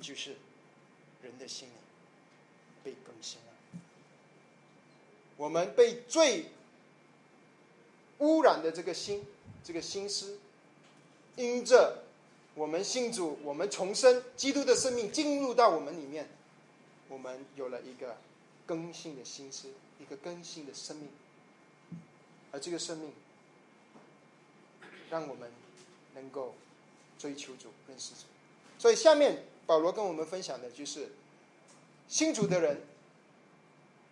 [0.00, 0.36] 就是
[1.22, 1.74] 人的心灵
[2.82, 3.38] 被更新。
[5.36, 6.46] 我们被最
[8.18, 9.24] 污染的这个心，
[9.62, 10.38] 这个心思。
[11.36, 12.04] 因着
[12.54, 16.28] 我们信主，我们重生，基督的生命进入到我们里面，
[17.08, 18.16] 我们有了一个
[18.64, 19.68] 更新的心思，
[19.98, 21.08] 一个更新的生命，
[22.52, 23.12] 而这个生命
[25.10, 25.50] 让我们
[26.14, 26.54] 能够
[27.18, 28.20] 追求主、认识主。
[28.78, 31.08] 所以，下面保罗跟我们分享的就是，
[32.08, 32.80] 信主的人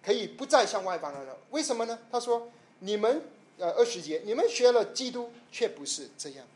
[0.03, 1.37] 可以不再像外邦人了。
[1.51, 1.99] 为什么呢？
[2.11, 2.51] 他说
[2.81, 3.23] ：“你们
[3.59, 6.47] 呃二十节，你们学了基督，却不是这样。”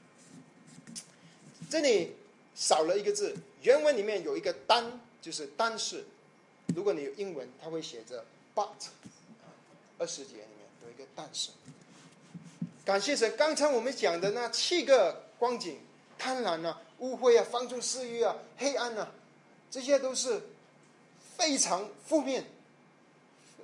[1.70, 2.16] 这里
[2.54, 6.04] 少了一个字，原文里面有一个“单”，就是“但是”。
[6.74, 8.24] 如果你有英文，它会写着
[8.54, 8.66] “but”。
[9.98, 11.50] 二十节里面有一个“但是”。
[12.84, 15.78] 感谢神，刚才我们讲的那七个光景：
[16.18, 19.12] 贪婪啊、污秽啊、放纵私欲啊、黑暗啊，
[19.70, 20.40] 这些都是
[21.36, 22.44] 非常负面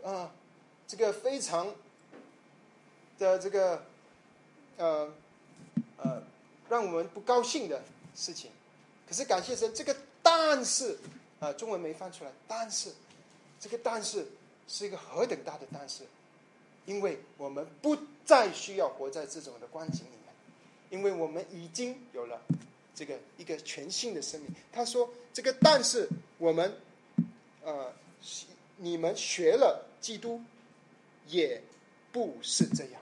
[0.04, 0.32] 啊，
[0.86, 1.74] 这个非常
[3.18, 3.84] 的这个
[4.76, 5.12] 呃
[5.98, 6.22] 呃，
[6.68, 7.82] 让我们不高兴的。
[8.14, 8.50] 事情，
[9.08, 10.98] 可是感谢神，这个但是
[11.40, 12.30] 啊，中文没翻出来。
[12.46, 12.92] 但是，
[13.58, 14.26] 这个但是
[14.68, 16.04] 是一个何等大的但是，
[16.84, 17.96] 因为我们不
[18.26, 20.34] 再需要活在这种的光景里面，
[20.90, 22.38] 因为我们已经有了
[22.94, 24.50] 这个一个全新的生命。
[24.70, 26.70] 他说，这个但是我们
[27.64, 27.90] 呃，
[28.76, 30.42] 你们学了基督，
[31.28, 31.62] 也
[32.12, 33.00] 不是这样。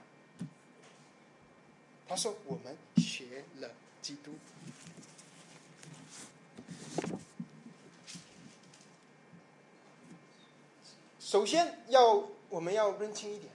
[2.07, 3.69] 他说，我们学了
[4.01, 4.31] 基督。
[11.19, 13.49] 首先要我们要认清一点，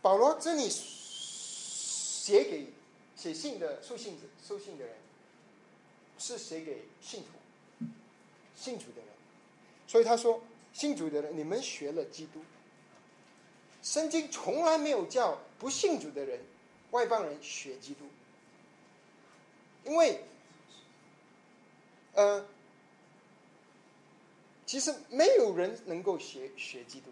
[0.00, 2.72] 保罗这里写给
[3.14, 4.94] 写信的受信者受信的人，
[6.18, 7.86] 是写给信徒
[8.56, 9.08] 信徒的人，
[9.86, 10.42] 所以他说
[10.82, 12.40] 信主的人，你们学了基督，
[13.84, 16.40] 圣经从来没有叫不信主的人
[16.90, 18.04] 外邦人学基督，
[19.84, 20.24] 因为
[22.14, 22.44] 呃。
[24.66, 27.10] 其实没有人能够学学基督，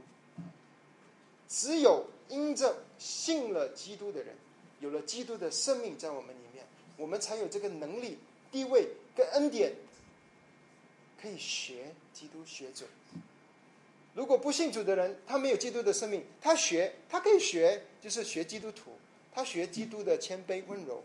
[1.47, 4.35] 只有因着信了基督的人，
[4.81, 6.65] 有了基督的生命在我们里面，
[6.97, 8.19] 我们才有这个能力、
[8.51, 9.75] 地位跟恩典，
[11.21, 12.87] 可以学基督学者。
[14.15, 18.93] 如果不信主的人，他没有基督的生命，他学他可以学，就是学基督徒，
[19.33, 21.03] 他学基督的谦卑温柔，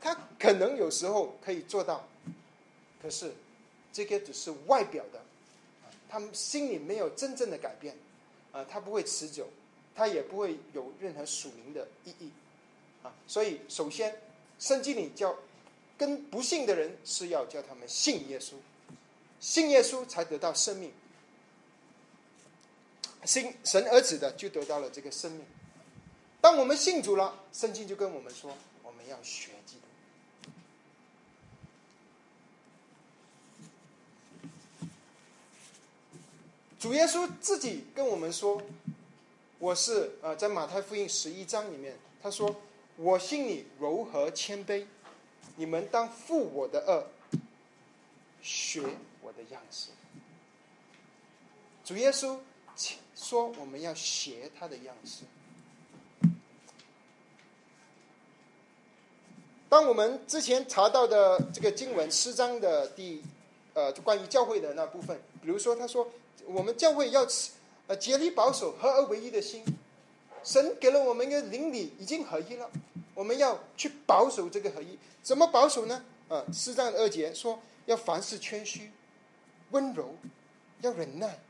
[0.00, 2.08] 他可能有时候可以做到，
[3.02, 3.32] 可是
[3.92, 5.20] 这个只是外表的。
[6.08, 7.94] 他们心里没有真正的改变，
[8.52, 9.48] 啊，他不会持久，
[9.92, 12.30] 他也不会有任何属灵的意义，
[13.02, 14.16] 啊，所以首先，
[14.58, 15.36] 圣经里叫
[15.98, 18.54] 跟不信的人是要叫他们信耶稣，
[19.40, 20.92] 信耶稣才得到生命，
[23.26, 25.44] 信神儿子的就得到了这个生命。
[26.40, 29.80] 当我们信主了，圣经就跟我们说，我们要学基督。
[36.78, 38.62] 主耶稣自己跟我们说
[39.58, 42.54] ：“我是呃，在马太福音十一章里面，他说
[42.96, 44.86] ：‘我信你柔和谦卑，
[45.56, 47.38] 你们当负我的恶，
[48.40, 48.82] 学
[49.20, 49.88] 我的样式。’
[51.84, 52.38] 主耶稣
[53.16, 55.24] 说我们要学他的样式。
[59.68, 63.20] 当我们之前查到的这个经文诗章的第
[63.74, 66.08] 呃关于教会的那部分，比如说他说。
[66.48, 67.26] 我们教会要
[67.88, 69.64] 呃竭力保守合而为一的心，
[70.44, 72.70] 神给了我们一个邻里已经合一了，
[73.14, 74.96] 我们要去保守这个合一。
[75.24, 76.04] 怎么保守呢？
[76.28, 78.92] 啊，诗章二节说要凡事谦虚、
[79.72, 80.14] 温柔，
[80.82, 81.40] 要忍耐，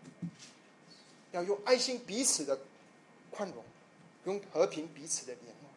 [1.37, 2.59] 要用爱心彼此的
[3.31, 3.63] 宽容，
[4.25, 5.69] 用和平彼此的联络。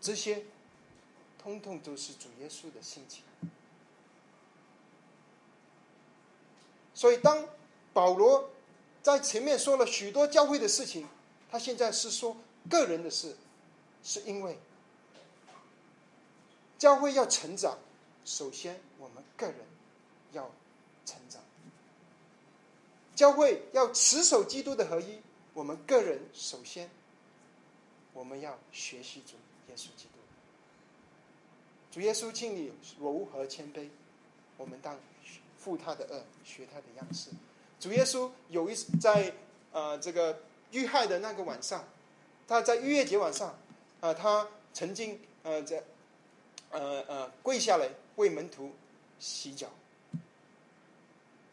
[0.00, 0.42] 这些
[1.38, 3.22] 通通都是主耶稣的心情。
[6.92, 7.48] 所以，当
[7.92, 8.50] 保罗
[9.00, 11.06] 在前面说了许多教会的事情，
[11.52, 12.36] 他现在是说
[12.68, 13.36] 个人的事，
[14.02, 14.58] 是因为
[16.78, 17.78] 教会要成长，
[18.24, 19.56] 首先我们个人
[20.32, 20.50] 要
[21.06, 21.40] 成长；
[23.22, 25.20] 教会要持守基督的合一，
[25.54, 26.90] 我们个人首先
[28.12, 29.36] 我们要学习主
[29.68, 30.18] 耶稣基督，
[31.92, 33.88] 主耶稣敬礼柔和谦卑，
[34.56, 34.98] 我们当。
[35.56, 37.30] 负他的恶，学他的样式。
[37.78, 39.32] 主耶稣有一在
[39.70, 40.40] 呃这个
[40.72, 41.84] 遇害的那个晚上，
[42.48, 43.56] 他在逾越节晚上，
[44.00, 45.84] 啊，他曾经呃在
[46.72, 48.72] 呃呃跪下来为门徒
[49.20, 49.68] 洗脚。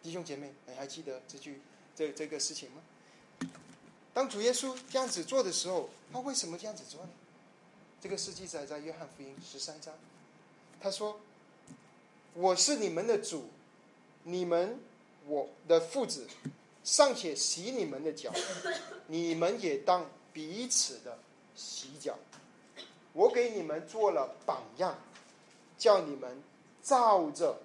[0.01, 1.61] 弟兄姐妹，你还记得这句
[1.95, 2.81] 这这个事情吗？
[4.13, 7.09] 当主耶稣这样子做的时候，他为什么这样子做呢？
[8.01, 9.93] 这个是记载在约翰福音十三章。
[10.81, 11.19] 他说
[12.33, 13.49] ：“我是你们的主。”
[14.23, 14.77] 你们，
[15.25, 16.27] 我的父子
[16.83, 18.31] 尚且洗你们的脚，
[19.07, 21.17] 你们也当彼此的
[21.55, 22.19] 洗脚。
[23.13, 24.99] 我给你们做了榜样，
[25.77, 26.43] 叫你们
[26.83, 27.61] 照着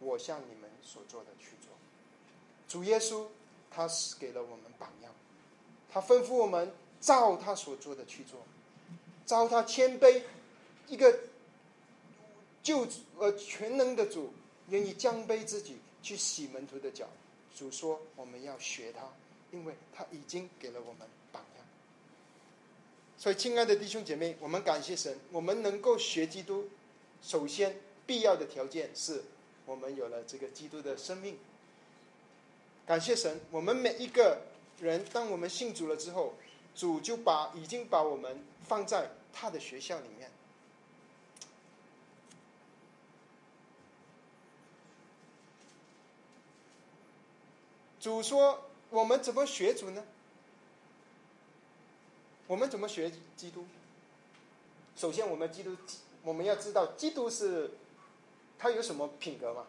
[0.00, 1.30] 我向你们所做的。
[2.68, 3.24] 主耶稣
[3.70, 5.12] 他是给了我们榜样，
[5.90, 8.40] 他吩咐我们照他所做的去做，
[9.26, 10.22] 照他谦卑，
[10.86, 11.18] 一个
[12.62, 12.86] 救
[13.18, 14.32] 呃全能的主。
[14.70, 17.08] 愿意将卑自己去洗门徒的脚，
[17.56, 19.00] 主说我们要学他，
[19.50, 21.64] 因为他已经给了我们榜样。
[23.16, 26.68] 所以，亲爱的弟兄姐妹，我们感谢神，我们能够学基督，
[27.22, 29.24] 首先必要的条件是
[29.64, 31.38] 我们有了这个基督的生命。
[32.88, 34.40] 感谢神，我们每一个
[34.80, 36.32] 人，当我们信主了之后，
[36.74, 40.30] 主就把已经把我们放在他的学校里面。
[48.00, 50.02] 主说：“我们怎么学主呢？
[52.46, 53.66] 我们怎么学基督？
[54.96, 55.76] 首先，我们基督，
[56.22, 57.70] 我们要知道基督是
[58.58, 59.66] 他有什么品格吗？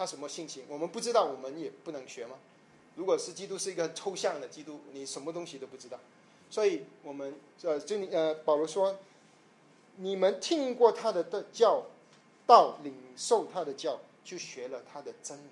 [0.00, 0.64] 他什么性情？
[0.66, 2.36] 我们不知道，我们也不能学吗？
[2.94, 6.00] 如果是基督是一个抽象的基督，你什么东西都不知道。
[6.48, 8.98] 所以，我们呃，就呃，保罗说：
[9.96, 11.84] 你们听过他的的教，
[12.46, 15.50] 道领受他的教，就学了他的真理。”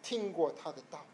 [0.00, 1.04] 听过他的道，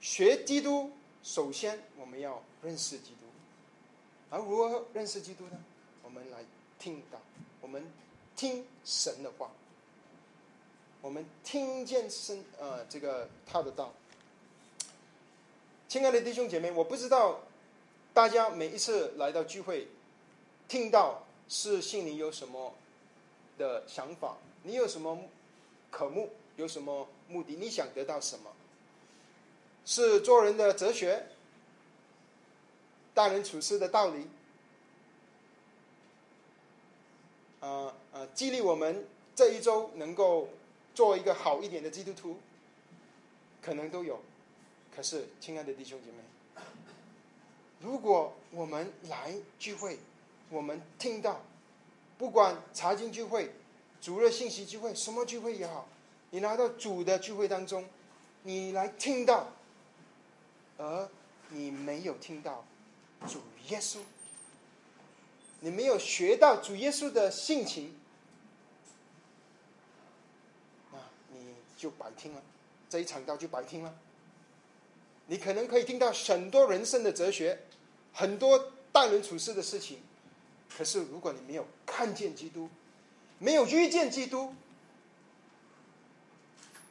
[0.00, 0.92] 学基督，
[1.22, 3.26] 首先我们要认识基督，
[4.30, 5.58] 而如何认识基督呢？
[6.08, 6.38] 我们来
[6.78, 7.20] 听到，
[7.60, 7.84] 我们
[8.34, 9.50] 听神的话，
[11.02, 13.92] 我们听见神呃这个他的道。
[15.86, 17.40] 亲爱的弟兄姐妹，我不知道
[18.14, 19.86] 大家每一次来到聚会，
[20.66, 21.22] 听到。
[21.50, 22.74] 是心里有什么
[23.56, 24.36] 的想法？
[24.62, 25.18] 你有什么
[25.90, 26.28] 渴慕？
[26.56, 27.56] 有什么目的？
[27.56, 28.50] 你想得到什么？
[29.86, 31.26] 是做人的哲学，
[33.14, 34.26] 待人处事的道理，
[37.60, 40.48] 呃呃，激励我们这一周能够
[40.94, 42.36] 做一个好一点的基督徒，
[43.60, 44.20] 可能都有。
[44.94, 46.62] 可是，亲爱的弟兄姐妹，
[47.80, 49.98] 如果我们来聚会，
[50.50, 51.40] 我们听到，
[52.16, 53.52] 不管查经聚会、
[54.00, 55.86] 主日信息聚会，什么聚会也好，
[56.30, 57.84] 你来到主的聚会当中，
[58.42, 59.46] 你来听到，
[60.78, 61.08] 而
[61.50, 62.64] 你没有听到
[63.28, 63.38] 主
[63.68, 63.98] 耶稣，
[65.60, 67.94] 你没有学到主耶稣的性情，
[70.92, 70.98] 那
[71.32, 72.42] 你就白听了，
[72.88, 73.94] 这一场道就白听了。
[75.26, 77.58] 你可能可以听到很多人生的哲学，
[78.12, 80.00] 很多待人处事的事情。
[80.74, 82.68] 可是，如果你没有看见基督，
[83.38, 84.54] 没有遇见基督，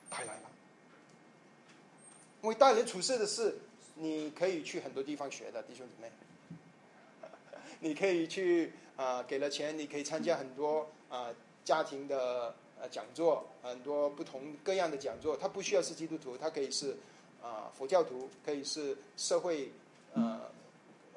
[0.10, 0.50] 带来了。
[2.42, 3.58] 因为待人处事的事，
[3.96, 6.12] 你可以去很多地方学的，弟兄姊妹。
[7.80, 11.30] 你可以去啊，给了钱，你可以参加很多啊
[11.64, 15.38] 家庭的呃讲座，很多不同各样的讲座。
[15.38, 16.98] 他不需要是基督徒，他可以是
[17.42, 19.72] 啊佛教徒，可以是社会
[20.14, 20.50] 呃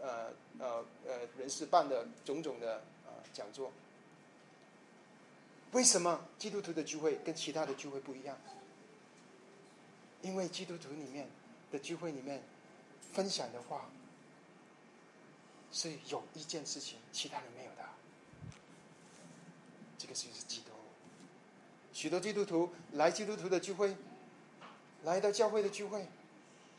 [0.02, 3.72] 呃呃呃人士办的种种的啊讲座。
[5.72, 8.36] 为什么基督徒的聚会跟其他的聚会不一样？
[10.20, 11.26] 因为基督徒里面
[11.72, 12.42] 的聚会里面
[13.12, 13.88] 分享的话。
[15.72, 17.88] 是有一件事情，其他人没有的。
[19.96, 20.70] 这个事情是基督。
[21.92, 23.94] 许多基督徒来基督徒的聚会，
[25.04, 26.06] 来到教会的聚会，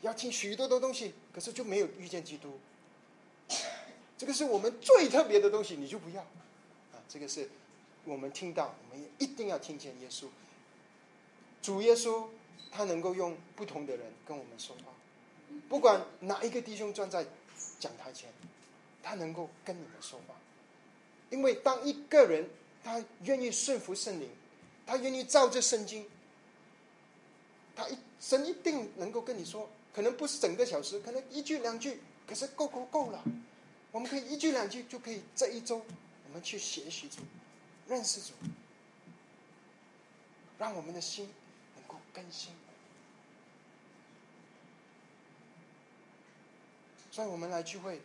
[0.00, 2.58] 要听许多的东西，可是就没有遇见基督。
[4.18, 6.22] 这个是我们最特别的东西，你就不要。
[6.22, 7.48] 啊，这个是
[8.04, 10.26] 我们听到，我们也一定要听见耶稣。
[11.60, 12.26] 主耶稣，
[12.70, 14.92] 他能够用不同的人跟我们说话，
[15.68, 17.24] 不管哪一个弟兄站在
[17.78, 18.30] 讲台前。
[19.02, 20.34] 他能够跟你们说话，
[21.30, 22.48] 因为当一个人
[22.84, 24.30] 他愿意顺服圣灵，
[24.86, 26.06] 他愿意照着圣经，
[27.74, 33.22] 他一神一定能够跟你说，可能不是整个小时，可能一句两句，可是够够够了。
[33.90, 37.22] 我们可以一句两句就可以这一周，我们去学习主，
[37.88, 38.32] 认识主，
[40.58, 41.28] 让我们的心
[41.76, 42.52] 能够更新。
[47.10, 48.00] 所以我们来聚会。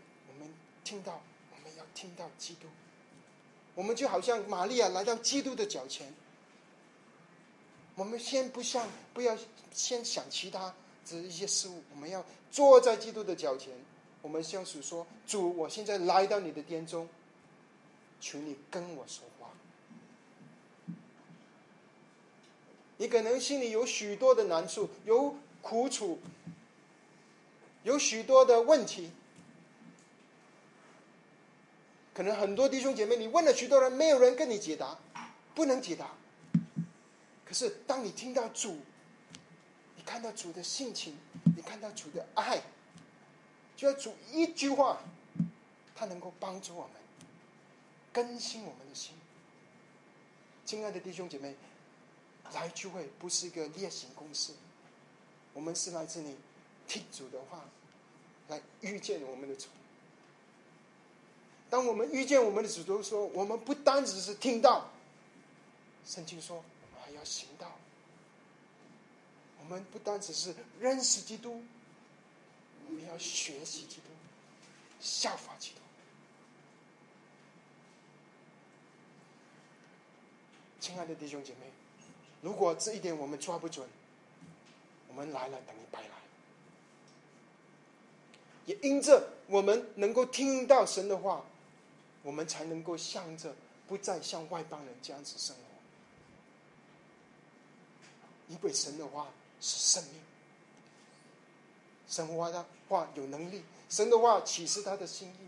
[0.88, 1.21] 听到，
[1.51, 2.67] 我们要听到基督。
[3.75, 6.13] 我们就好像玛利亚来到基督的脚前。
[7.95, 9.38] 我们先不想，不要
[9.73, 10.73] 先想其他
[11.03, 11.83] 这一些事物。
[11.93, 13.73] 我们要坐在基督的脚前。
[14.21, 17.09] 我们相信说：“主，我现在来到你的殿中，
[18.21, 19.49] 求你跟我说话。”
[22.95, 26.17] 你可能心里有许多的难处，有苦楚，
[27.83, 29.11] 有许多的问题。
[32.18, 34.97] 可能很多弟兄姐妹，你问了许多人，没有人跟你解答，
[35.53, 36.15] 不能解答。
[37.45, 38.80] 可是当你听到主，
[39.95, 41.15] 你看到主的性情，
[41.55, 42.59] 你看到主的爱，
[43.76, 44.99] 就要主一句话，
[45.93, 46.93] 他能够帮助我们
[48.11, 49.13] 更新我们的心。
[50.65, 51.55] 亲爱的弟兄姐妹，
[52.51, 54.53] 来聚会不是一个例行公事，
[55.53, 56.36] 我们是来自你
[56.88, 57.63] 听主的话，
[58.47, 59.68] 来遇见我们的主。
[61.70, 64.89] 当我们遇见我们的主都说，我们不单只是听到，
[66.05, 66.61] 圣经说，我
[66.93, 67.78] 们还要行道。
[69.59, 71.61] 我们不单只是认识基督，
[72.88, 74.03] 我们要学习基督，
[75.01, 75.82] 效法基督。
[80.80, 81.70] 亲爱的弟兄姐妹，
[82.41, 83.86] 如果这一点我们抓不准，
[85.09, 86.09] 我们来了等于白来。
[88.65, 91.43] 也因着我们能够听到神的话。
[92.28, 93.55] 我们才能够向着
[93.88, 95.61] 不再像外邦人这样子生活。
[98.49, 99.30] 因为神的话
[99.61, 100.21] 是生命，
[102.05, 105.47] 神话的话有能力，神的话启示他的心意。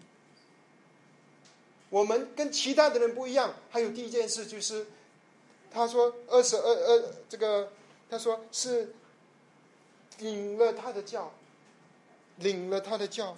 [1.90, 3.54] 我们跟其他的人不一样。
[3.70, 4.88] 还有第一件事就是，
[5.70, 7.74] 他说二十二二这个，
[8.10, 8.96] 他说是
[10.20, 11.34] 领了他的教，
[12.38, 13.36] 领了他的教。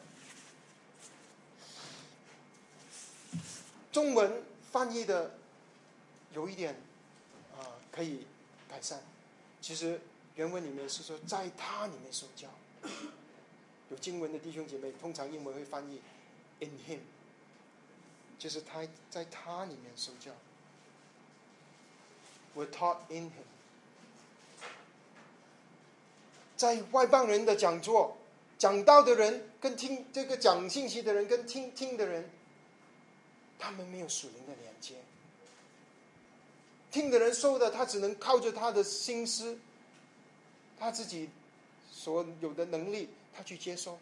[3.91, 5.31] 中文翻译的
[6.33, 6.75] 有一点
[7.57, 8.25] 啊，可以
[8.69, 9.01] 改善。
[9.59, 9.99] 其实
[10.35, 12.47] 原文里面是说在他里面受教。
[13.89, 16.01] 有经文的弟兄姐妹，通常英文会翻译
[16.61, 16.99] “in him”，
[18.39, 20.31] 就是他在他里面受教。
[22.53, 23.43] We taught in him。
[26.55, 28.17] 在外邦人的讲座
[28.57, 32.29] 讲道的人，跟听这个讲信息的人，跟听听的人。
[33.63, 34.95] 他们没有属灵的连接，
[36.89, 39.59] 听的人说的，他只能靠着他的心思，
[40.79, 41.29] 他自己
[41.91, 43.99] 所有的能力，他去接收。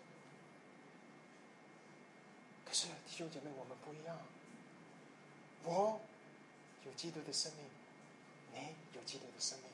[2.65, 4.17] 可是弟兄姐妹，我们不一样。
[5.65, 5.99] 我
[6.85, 7.65] 有基督的生命，
[8.53, 9.67] 你有基督的生命。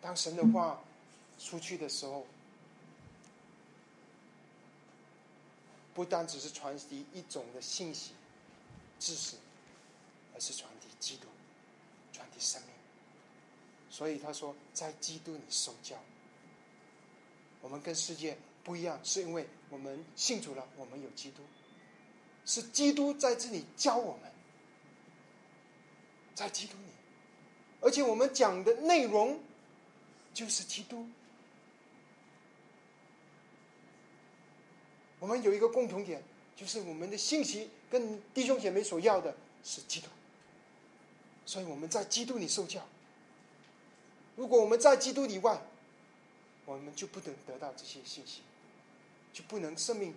[0.00, 0.80] 当神的话
[1.38, 2.26] 出去的时候。
[5.98, 8.12] 不单只是传递一种的信息、
[9.00, 9.34] 知识，
[10.32, 11.26] 而是传递基督、
[12.12, 12.70] 传递生命。
[13.90, 15.96] 所以他说，在基督里受教。
[17.60, 21.42] 我们跟世界不一样，是因为我们信主了，我们有基督。
[22.44, 24.30] 是基督在这里教我们，
[26.36, 26.92] 在基督里，
[27.80, 29.40] 而且我们讲的内容
[30.32, 31.08] 就是基督。
[35.20, 36.22] 我们有一个共同点，
[36.56, 40.06] 就是我们的信息跟弟兄姐妹所要的是基督，
[41.44, 42.86] 所以我们在基督里受教。
[44.36, 45.60] 如果我们在基督以外，
[46.64, 48.42] 我们就不能得到这些信息，
[49.32, 50.14] 就不能生命，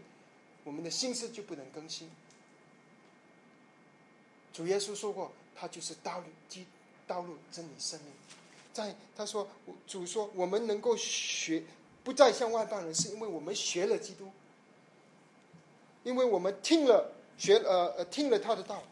[0.64, 2.10] 我们的心思就不能更新。
[4.54, 6.68] 主耶稣说过，他就是道路、基
[7.08, 8.14] 道路、真理、生命。
[8.74, 9.48] 在他说，
[9.88, 11.64] 主说，我们能够学，
[12.04, 14.32] 不再像外邦人，是因为我们学了基督。
[16.04, 18.84] 因为我们听了学呃呃听了他的道，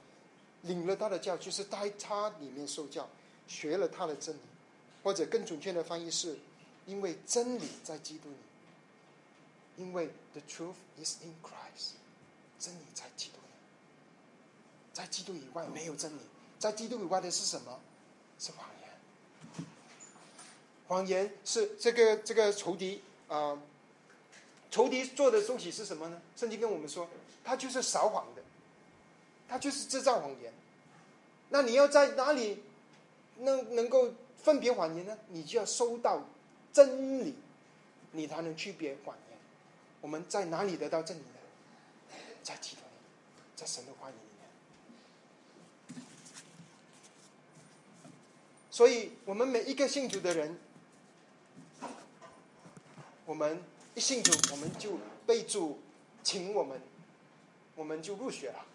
[0.63, 3.07] 领了他的教，就是在他里面受教，
[3.47, 4.39] 学了他的真理，
[5.03, 6.37] 或者更准确的翻译是，
[6.85, 8.35] 因为真理在基督里，
[9.77, 11.93] 因为 the truth is in Christ，
[12.59, 13.53] 真理在基督里，
[14.93, 16.21] 在基督以外没有真理，
[16.59, 17.79] 在基督以外的是什么？
[18.37, 19.65] 是谎言，
[20.87, 23.59] 谎言是这个这个仇敌啊。
[24.71, 26.21] 仇敌做的东西是什么呢？
[26.35, 27.09] 圣经跟我们说，
[27.43, 28.43] 他就是撒谎的，
[29.47, 30.53] 他就是制造谎言。
[31.49, 32.61] 那你要在哪里
[33.37, 35.17] 能能够分别谎言呢？
[35.29, 36.23] 你就要收到
[36.71, 37.33] 真理，
[38.11, 39.37] 你才能区别谎言。
[40.01, 41.27] 我们在哪里得到真理呢？
[42.43, 42.87] 在基督里，
[43.55, 44.19] 在神的话语里
[45.97, 46.03] 面。
[48.69, 50.55] 所以，我们每一个信主的人，
[53.25, 53.59] 我们。
[53.99, 54.97] 信主，我们就
[55.27, 55.79] 被主
[56.23, 56.81] 请我们，
[57.75, 58.65] 我们就入学了。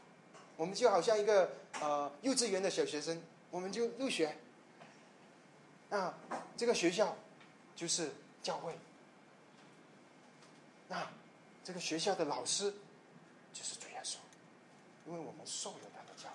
[0.56, 1.50] 我们就好像一个
[1.80, 3.20] 呃幼稚园的小学生，
[3.50, 4.36] 我们就入学。
[5.90, 6.12] 那，
[6.56, 7.16] 这个学校
[7.74, 8.12] 就是
[8.42, 8.78] 教会。
[10.88, 11.08] 那
[11.64, 12.72] 这个学校的老师
[13.52, 14.16] 就是主耶稣，
[15.06, 16.28] 因为我们受了他的教。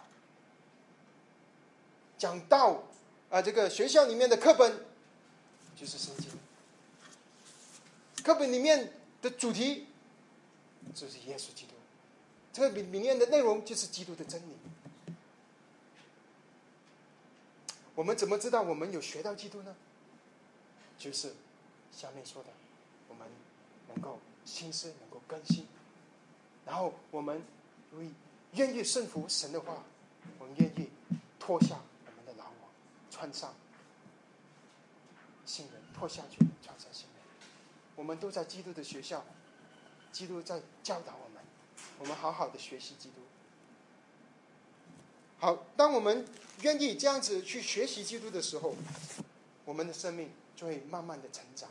[2.17, 2.83] 讲道
[3.29, 4.85] 啊，这个学校里面的课本
[5.77, 6.29] 就是圣经。
[8.21, 8.91] 课本里面
[9.21, 9.87] 的主题
[10.93, 11.73] 就是耶稣基督，
[12.51, 14.53] 这个里里面的内容就是基督的真理。
[17.95, 19.75] 我们怎么知道我们有学到基督呢？
[20.97, 21.33] 就是
[21.91, 22.49] 下面说的，
[23.07, 23.27] 我们
[23.87, 25.65] 能够心思能够更新，
[26.65, 27.41] 然后我们
[27.93, 28.09] 为
[28.53, 29.83] 愿意顺服神的话，
[30.39, 30.89] 我们愿意
[31.39, 32.69] 脱下我们的老我，
[33.11, 33.53] 穿上
[35.45, 36.88] 新人，脱下去穿上。
[37.99, 39.25] 我们都在基督的学校，
[40.13, 41.43] 基督在教导我们，
[41.99, 43.15] 我们好好的学习基督。
[45.37, 46.25] 好，当我们
[46.61, 48.73] 愿意这样子去学习基督的时候，
[49.65, 51.69] 我们的生命就会慢慢的成长。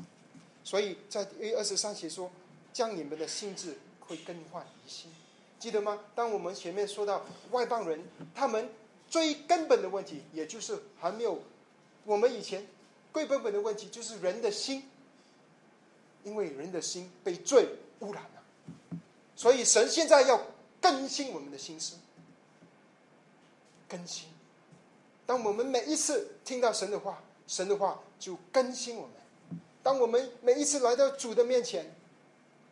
[0.62, 2.30] 所以在第二十三节说，
[2.74, 5.10] 将你们的心智会更换一新，
[5.58, 5.98] 记得吗？
[6.14, 8.04] 当我们前面说到外邦人，
[8.34, 8.68] 他们
[9.08, 11.42] 最根本的问题，也就是还没有
[12.04, 12.66] 我们以前
[13.14, 14.84] 最根本的问题，就是人的心。
[16.24, 17.68] 因为人的心被罪
[18.00, 19.00] 污染了，
[19.34, 20.40] 所以神现在要
[20.80, 21.96] 更新我们的心思。
[23.88, 24.28] 更新，
[25.24, 29.12] 当我们每一次听到神的话，神的话就更新我们；
[29.82, 31.94] 当我们每一次来到主的面前，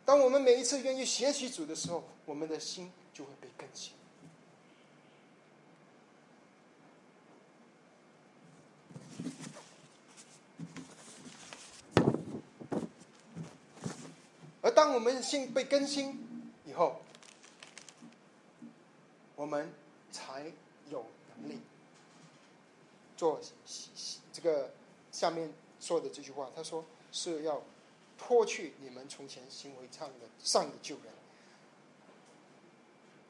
[0.05, 3.93] 当我们每一次愿意学习主的时候，我们的心就会被更新。
[14.67, 16.19] 而当我们心被更新
[16.65, 16.99] 以后，
[19.37, 19.71] 我们
[20.11, 20.51] 才
[20.89, 21.05] 有
[21.37, 21.57] 能力
[23.15, 23.39] 做
[24.33, 24.73] 这个
[25.09, 26.51] 下面说的这句话。
[26.53, 27.63] 他说是要
[28.17, 31.13] 脱去你们从前行为上的上的旧人，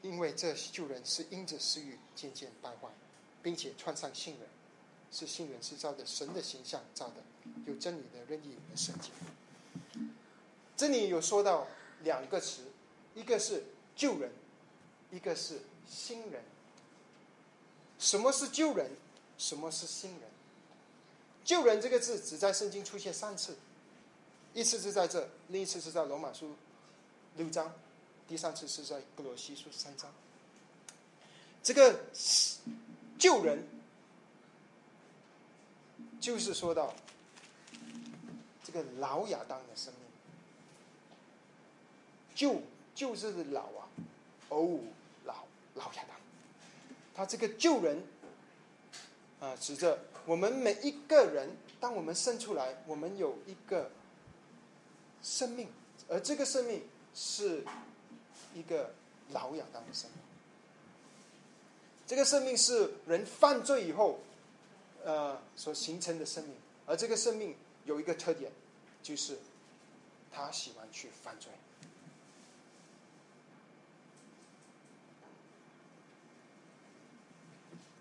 [0.02, 2.88] 因为这旧人是因着私欲渐渐败坏，
[3.44, 4.48] 并且穿上新人，
[5.12, 7.22] 是新人是照着神的形象造的，
[7.64, 9.12] 有真理的任意的圣洁。
[10.78, 11.66] 这里有说到
[12.04, 12.62] 两个词，
[13.16, 13.64] 一个是
[13.96, 14.30] 旧人，
[15.10, 15.60] 一个是
[15.90, 16.40] 新人。
[17.98, 18.88] 什么是旧人？
[19.36, 20.20] 什么是新人？
[21.44, 23.56] 旧人这个字只在圣经出现三次，
[24.54, 26.54] 一次是在这，另一次是在罗马书
[27.36, 27.74] 六章，
[28.28, 30.08] 第三次是在格罗西书三章。
[31.60, 32.04] 这个
[33.18, 33.66] 旧人，
[36.20, 36.94] 就是说到
[38.62, 40.07] 这个老亚当的生命。
[42.38, 42.62] 旧
[42.94, 43.88] 就是老啊，
[44.50, 44.78] 哦，
[45.24, 45.34] 老
[45.74, 46.16] 老亚当，
[47.16, 48.00] 他这个旧人
[49.40, 51.50] 啊，指着我们每一个人。
[51.80, 53.88] 当我们生出来，我们有一个
[55.22, 55.68] 生命，
[56.08, 56.82] 而这个生命
[57.14, 57.64] 是
[58.52, 58.92] 一个
[59.30, 60.20] 老亚当的生命。
[62.04, 64.18] 这个生命是人犯罪以后，
[65.04, 66.56] 呃，所形成的生命。
[66.84, 68.50] 而这个生命有一个特点，
[69.00, 69.38] 就是
[70.32, 71.52] 他喜欢去犯罪。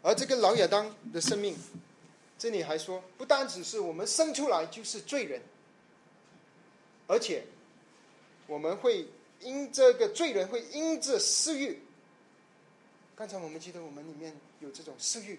[0.08, 1.54] 而这个老亚当的生命，
[2.40, 5.42] 这里还说，不单只是我们生出来就是罪人，
[7.08, 7.44] 而且
[8.48, 9.06] 我们会
[9.42, 11.82] 因这个罪人会因着私欲。
[13.18, 15.38] 刚才我们记得我们里面有这种私欲，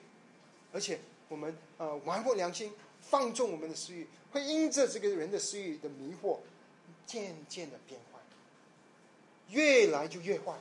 [0.71, 1.01] 而且
[1.31, 6.41] 我们呃玩过良心，放纵我们的私欲，会因着这个人的私欲的迷惑，
[7.07, 8.21] 渐渐的变坏，
[9.49, 10.53] 越来就越坏。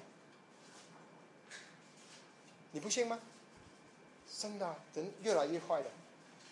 [2.72, 3.20] 你不信吗？
[4.38, 5.90] 真的，人越来越坏的，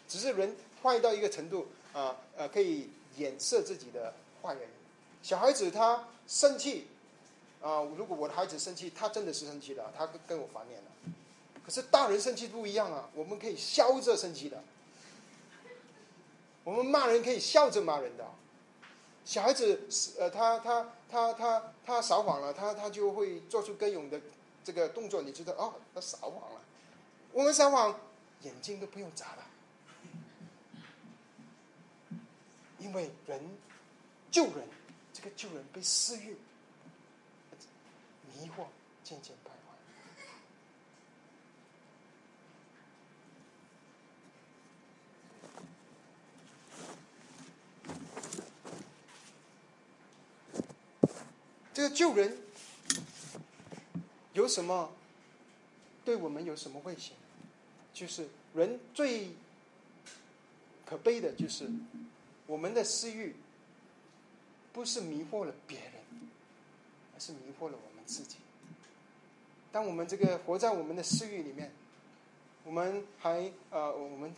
[0.08, 4.12] 只是人坏到一个程度啊，呃，可以掩饰自己的
[4.42, 4.68] 坏人。
[5.22, 6.88] 小孩子他生气
[7.62, 10.88] 啊，如果我的孩子生气，他真的是生气的，他跟我翻脸了。
[11.64, 14.64] 可是大人生气不一样啊，我们可以笑着生气的，
[16.64, 18.26] 我们骂人可以笑着骂人的。
[19.26, 24.20] 小孩子是呃，他他他他他撒谎了，他他就会做出更勇的
[24.64, 26.62] 这个动作，你知道哦，他撒谎了。
[27.36, 27.94] 我们撒谎，
[28.44, 29.46] 眼睛都不用眨了，
[32.80, 33.38] 因为人
[34.32, 34.66] 救人，
[35.12, 36.38] 这个救人被私欲
[38.32, 38.68] 迷惑，
[39.04, 39.58] 渐渐败坏。
[51.74, 52.38] 这个救人
[54.32, 54.90] 有什么？
[56.06, 57.14] 对我们有什么危险？
[57.96, 59.30] 就是人最
[60.86, 61.66] 可悲的，就是
[62.46, 63.34] 我们的私欲
[64.74, 65.94] 不是迷惑了别人，
[67.16, 68.36] 而是迷惑了我们自己。
[69.72, 71.72] 当我们这个活在我们的私欲里面，
[72.66, 74.34] 我们还呃，我们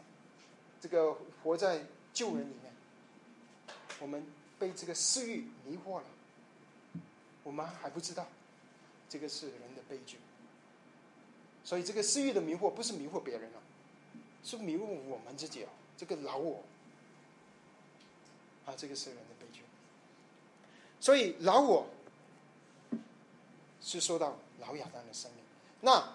[0.79, 1.83] 这个活在
[2.13, 2.71] 救人里面，
[3.99, 4.23] 我们
[4.59, 6.05] 被这个私欲迷惑了，
[7.43, 8.27] 我们还不知道，
[9.09, 10.17] 这个是人的悲剧。
[11.67, 13.59] 所以，这个私欲的迷惑不是迷惑别人啊，
[14.41, 15.69] 是迷惑我们自己啊。
[15.97, 16.63] 这个老我
[18.65, 19.63] 啊，这个是人的悲剧。
[21.01, 21.87] 所以，老我
[23.81, 25.43] 是受到老亚当的生命。
[25.81, 26.13] 那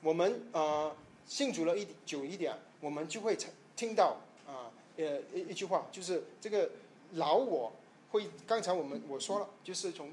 [0.00, 0.92] 我们呃
[1.28, 3.38] 信主了一久一点，我们就会
[3.76, 4.16] 听到
[4.48, 4.66] 啊
[4.96, 6.68] 呃一一句话，就是这个
[7.12, 7.72] 老我
[8.10, 10.12] 会刚才我们我说了，就是从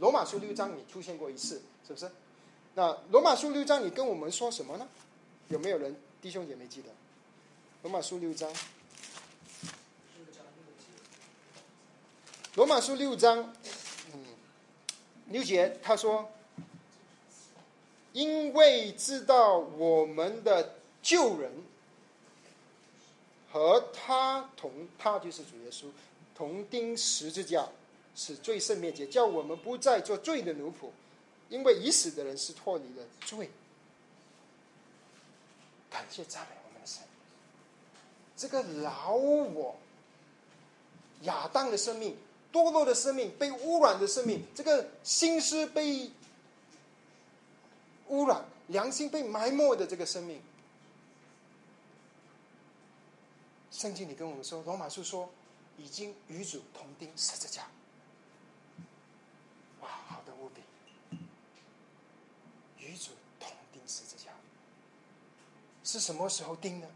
[0.00, 2.10] 罗马书六章里出现过一次，是不是？
[2.74, 4.88] 那罗马书六章，你跟我们说什么呢？
[5.48, 6.88] 有没有人弟兄姐妹记得？
[7.82, 8.50] 罗马书六章，
[12.54, 13.52] 罗马书六章，
[14.14, 14.24] 嗯，
[15.26, 16.30] 六节他说
[18.14, 21.52] ：“因为知道我们的旧人
[23.50, 25.86] 和他同，他就是主耶稣，
[26.34, 27.68] 同钉十字架，
[28.14, 30.88] 使罪圣灭绝，叫我们不再做罪的奴仆。”
[31.52, 33.50] 因为已死的人是脱离了罪，
[35.90, 37.02] 感谢赞美我们的神。
[38.34, 39.76] 这个老我
[41.24, 42.16] 亚当的生命、
[42.50, 46.10] 堕落的生命、被污染的生命，这个心思被
[48.08, 50.40] 污染、良心被埋没的这个生命，
[53.70, 55.28] 圣经里跟我们说，罗马书说，
[55.76, 57.66] 已经与主同钉十字架。
[65.92, 66.86] 是什么时候钉呢？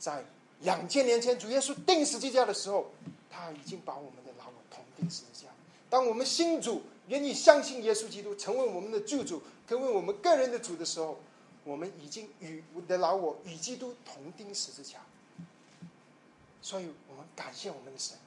[0.00, 0.24] 在
[0.62, 2.90] 两千年前主耶稣钉十字架的时候，
[3.30, 5.48] 他已经把我们的老我同钉十字架。
[5.88, 11.20] 当我们新主，愿意相信耶稣基督，成为我们的救主，成为我们个人的主的时候，
[11.62, 14.98] 我们已经与我的老我与基督同钉十字架。
[16.60, 18.18] 所以我们感谢我们的神。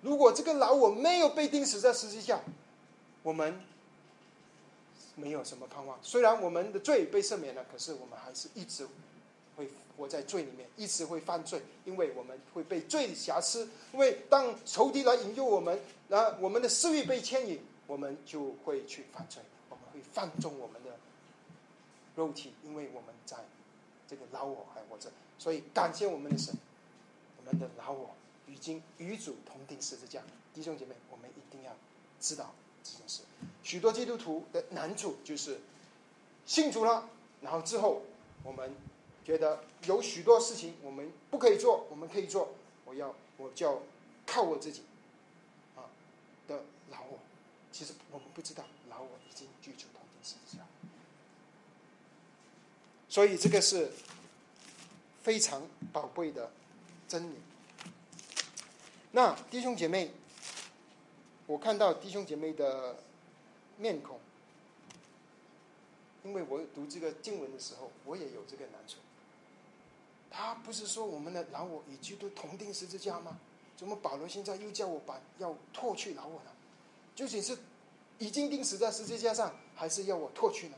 [0.00, 2.40] 如果这个老我没有被钉死在十字架，
[3.22, 3.60] 我们。
[5.16, 5.98] 没有什么盼望。
[6.02, 8.86] 虽然我们的罪被赦免了，可是我们还是一直
[9.56, 13.68] 会活在罪里面，一直会犯罪，因为我们会被罪的瑕疵。
[13.92, 20.96] 因为当仇敌来引诱我们，那我们的私欲被牵引，我们就会去犯罪，我们会放纵我们的
[22.16, 23.36] 肉体，因为我们在
[24.08, 25.10] 这个老我还活着。
[25.38, 26.54] 所以感谢我们的神，
[27.38, 28.10] 我们的老我
[28.46, 30.22] 已经与主同定十字架。
[30.54, 31.72] 弟兄姐妹，我们一定要
[32.20, 32.52] 知道
[32.82, 33.22] 这件事。
[33.70, 35.60] 许多基督徒的难处就是
[36.44, 37.08] 信主了，
[37.40, 38.02] 然后之后
[38.42, 38.74] 我们
[39.24, 42.52] 觉得有许多事情我们不可以做，我们可以做。
[42.84, 43.80] 我要我就
[44.26, 44.82] 靠我自己
[45.76, 45.86] 啊
[46.48, 47.20] 的老我，
[47.70, 50.64] 其实我们不知道老我已经居住同定十字架。
[53.08, 53.92] 所以这个是
[55.22, 55.62] 非常
[55.92, 56.50] 宝贵的
[57.06, 57.36] 真理。
[59.12, 60.10] 那弟兄姐妹，
[61.46, 62.96] 我看到弟兄姐妹的
[63.80, 64.20] 面孔，
[66.22, 68.98] 因为我读这个经文的时候，我也有这个难处。
[70.30, 73.40] 他不是说我们的老我与基督同定十字架吗？
[73.76, 76.50] 怎么保罗现在又叫我把要脱去老我呢？
[77.16, 77.56] 究竟是
[78.18, 80.76] 已经钉死在十字架上，还是要我脱去呢？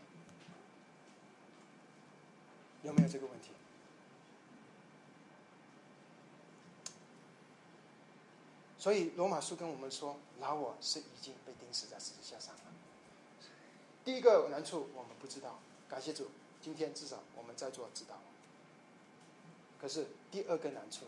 [2.84, 3.48] 有没有这个问题？
[8.78, 12.62] 所以罗马书跟我们说，老我是已经被钉死在十字架上了。
[14.05, 16.28] 第一个难处我们不知道，感谢主，
[16.61, 18.18] 今天至少我们在座知道。
[19.80, 21.07] 可是第二个难处，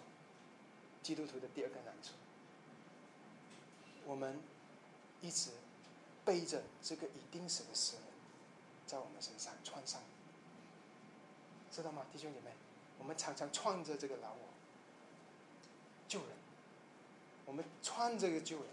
[1.02, 2.12] 基督徒的第二个难处，
[4.06, 4.40] 我们
[5.20, 5.50] 一直
[6.24, 8.04] 背着这个已钉死的死人，
[8.86, 10.00] 在我们身上穿上，
[11.70, 12.50] 知道吗，弟兄姐妹？
[12.98, 14.38] 我们常常穿着这个老我，
[16.06, 16.28] 救人。
[17.44, 18.66] 我们穿这个救人，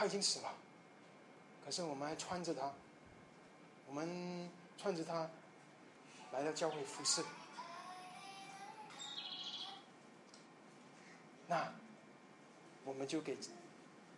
[0.00, 0.50] 他已经死了，
[1.62, 2.72] 可是我们还穿着他，
[3.86, 5.28] 我们穿着他
[6.32, 7.22] 来到教会服侍，
[11.46, 11.70] 那
[12.82, 13.36] 我们就给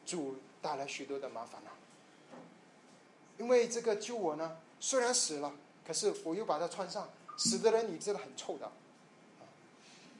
[0.06, 1.70] 主带来许多的麻烦了。
[3.38, 5.52] 因为这个救我呢，虽然死了，
[5.84, 8.70] 可是我又把它穿上，死的人你知道很臭的。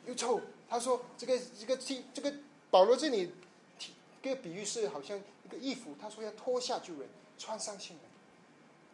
[0.06, 2.34] 又臭，他说这个这个 T 这个
[2.68, 3.32] 保罗这里，
[4.22, 8.06] 这个比喻是好像一个衣服，他说要脱下旧人，穿上新人。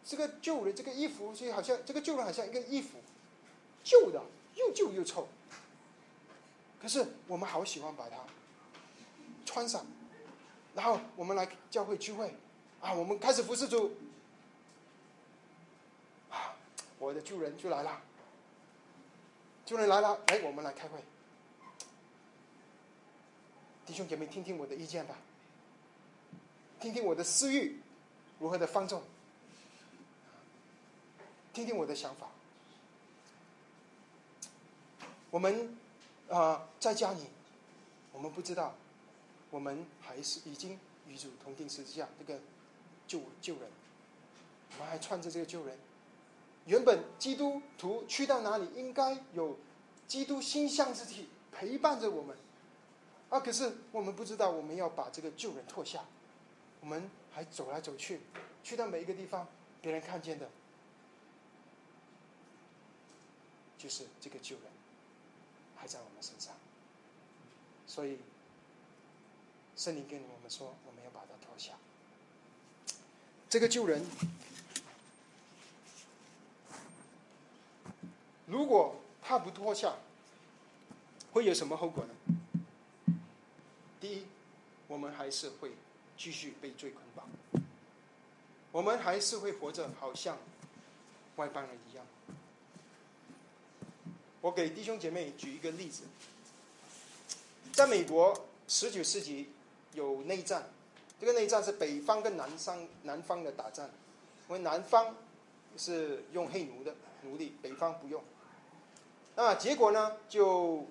[0.03, 2.97] 这个旧人这个衣服就好像这个旧人好像一个衣服，
[3.83, 4.21] 旧的
[4.55, 5.27] 又旧又臭。
[6.81, 8.15] 可是我们好喜欢把它
[9.45, 9.85] 穿上，
[10.73, 12.33] 然后我们来教会聚会，
[12.81, 13.91] 啊，我们开始服侍主，
[16.31, 16.55] 啊，
[16.97, 18.01] 我的旧人就来了。
[19.65, 20.97] 主人来了，哎，我们来开会。
[23.89, 25.15] 弟兄姐妹，听听我的意见吧，
[26.79, 27.79] 听听我的私欲
[28.37, 29.01] 如何的放纵，
[31.51, 32.27] 听听我的想法。
[35.31, 35.75] 我们
[36.29, 37.21] 啊，在家里，
[38.13, 38.75] 我们不知道，
[39.49, 42.39] 我们还是已经与主同定十字架，这个
[43.07, 43.63] 救救人，
[44.73, 45.75] 我们还穿着这个救人。
[46.67, 49.57] 原本基督徒去到哪里，应该有
[50.07, 52.37] 基督心象之体陪伴着我们，
[53.29, 53.39] 啊！
[53.39, 56.03] 可是我们不知道，我们要把这个旧人脱下，
[56.81, 58.21] 我们还走来走去，
[58.63, 59.47] 去到每一个地方，
[59.81, 60.49] 别人看见的，
[63.77, 64.65] 就是这个旧人
[65.75, 66.55] 还在我们身上，
[67.85, 68.17] 所以
[69.75, 71.73] 圣灵跟我们说，我们要把它脱下，
[73.47, 74.03] 这个旧人。
[78.47, 79.93] 如果他不脱下，
[81.31, 82.13] 会有什么后果呢？
[83.99, 84.25] 第一，
[84.87, 85.71] 我们还是会
[86.17, 87.27] 继续被罪捆绑，
[88.71, 90.37] 我们还是会活着，好像
[91.35, 92.05] 外邦人一样。
[94.41, 96.03] 我给弟兄姐妹举一个例子，
[97.73, 99.49] 在美国十九世纪
[99.93, 100.69] 有内战，
[101.19, 103.85] 这个内战是北方跟南方南方的打仗，
[104.47, 105.13] 因为南方
[105.75, 108.23] 是用黑奴的奴隶，北方不用。
[109.35, 110.17] 那结果呢？
[110.27, 110.85] 就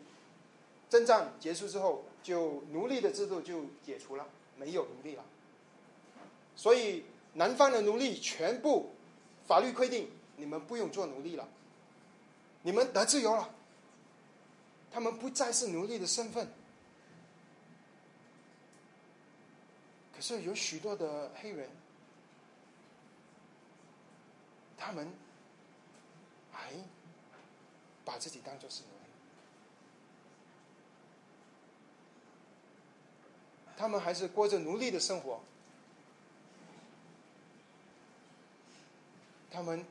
[0.91, 5.25] 征战结束之后，就奴隶的制度就解除了，没有奴隶了。
[6.57, 7.05] 所以
[7.35, 8.91] 南方的奴隶全部
[9.47, 11.49] 法律规定，你们不用做奴隶了，
[12.63, 13.49] 你们得自由了。
[14.91, 16.49] 他们不再是奴隶的身份。
[20.15, 21.69] 可是有许多的黑人，
[24.77, 25.11] 他们
[26.53, 26.73] 还。
[28.05, 29.11] 把自己当做是奴隶，
[33.79, 35.41] 他们还是过着奴隶的生活。
[39.49, 39.85] 他们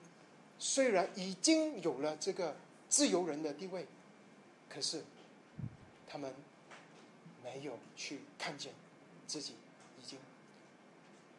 [0.59, 2.55] 虽然已经有了这个
[2.89, 3.87] 自由人的地位，
[4.67, 5.05] 可是
[6.05, 6.33] 他们
[7.41, 8.73] 没有去看见
[9.25, 9.53] 自己
[10.01, 10.19] 已经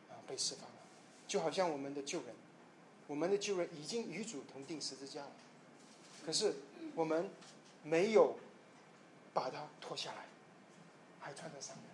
[0.09, 0.77] 啊被释放了，
[1.27, 2.35] 就好像我们的旧人，
[3.07, 5.33] 我们的旧人已经与主同定十字架了，
[6.25, 6.55] 可是。
[6.95, 7.31] 我们
[7.85, 8.37] 没有
[9.33, 10.25] 把它脱下来，
[11.21, 11.87] 还穿在上面，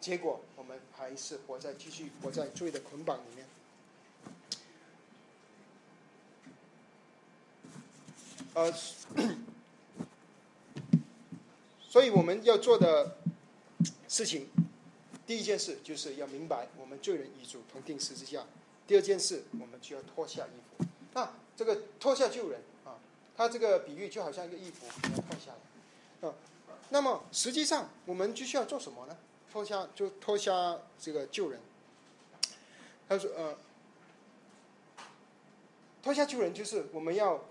[0.00, 3.46] 结果我们还是活在继续活在罪的捆绑里面。
[8.54, 8.72] 呃，
[11.88, 13.16] 所以我们要做的
[14.08, 14.48] 事情，
[15.26, 18.44] 第一件事就是要明白，我们罪人与主同定十字架，
[18.86, 20.84] 第二件事，我们就要脱下衣服。
[21.12, 22.98] 那这个脱下旧人啊，
[23.36, 25.52] 他这个比喻就好像一个衣服要脱下
[26.22, 26.34] 来啊。
[26.90, 29.16] 那么实际上，我们就需要做什么呢？
[29.58, 31.58] 脱下就脱下这个旧人。
[33.08, 33.58] 他说呃，
[36.00, 37.44] 脱下旧人就是我们要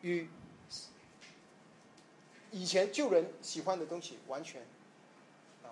[0.00, 0.26] 与
[2.50, 4.62] 以前旧人喜欢的东西完全
[5.62, 5.68] 啊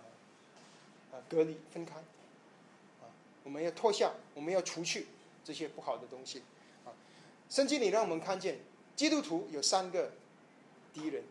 [1.12, 3.08] 啊隔离分开啊。
[3.44, 5.06] 我们要脱下，我们要除去
[5.42, 6.42] 这些不好的东西，
[6.84, 6.92] 啊，
[7.48, 8.58] 圣经里让我们看见，
[8.94, 10.12] 基督徒有三个
[10.92, 11.24] 敌人，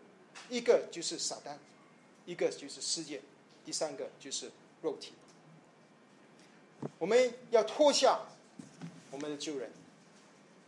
[0.50, 1.58] 一个就是撒旦，
[2.32, 3.20] 一个就是世界，
[3.66, 4.50] 第三个就是
[4.82, 5.12] 肉体。
[6.98, 8.22] 我们要脱下
[9.12, 9.70] 我们的旧人，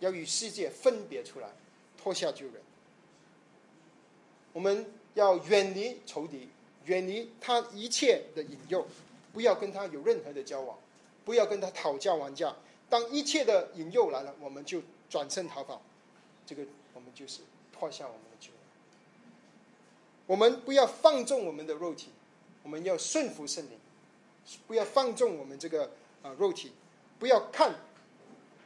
[0.01, 1.47] 要与世界分别出来，
[1.97, 2.55] 脱下旧人。
[4.51, 6.49] 我们要远离仇敌，
[6.83, 8.85] 远离他一切的引诱，
[9.31, 10.77] 不要跟他有任何的交往。
[11.23, 12.53] 不要跟他讨价还价。
[12.89, 15.81] 当一切的引诱来了，我们就转身逃跑。
[16.45, 17.39] 这个我们就是
[17.71, 18.32] 脱下我们。
[20.27, 22.09] 我们不要放纵我们的肉体，
[22.63, 23.77] 我们要顺服圣灵。
[24.67, 26.73] 不要放纵我们这个啊肉体，
[27.17, 27.73] 不要看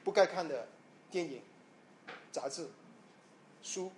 [0.04, 0.68] 不该看的
[1.12, 1.42] 电影、
[2.32, 2.68] 杂志、
[3.62, 3.92] 书，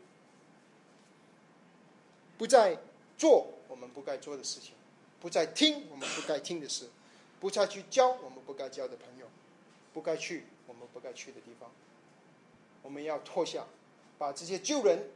[2.38, 2.78] 不再
[3.18, 4.74] 做我们不该做的事情，
[5.22, 6.90] 不再听我们不该听的事。
[7.40, 9.26] 不再去交我们不该交的朋友，
[9.94, 11.72] 不该去我们不该去的地方。
[12.82, 13.66] 我们要脱下，
[14.18, 15.10] 把这些旧人，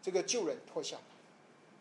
[0.00, 0.96] 这个旧人脱下。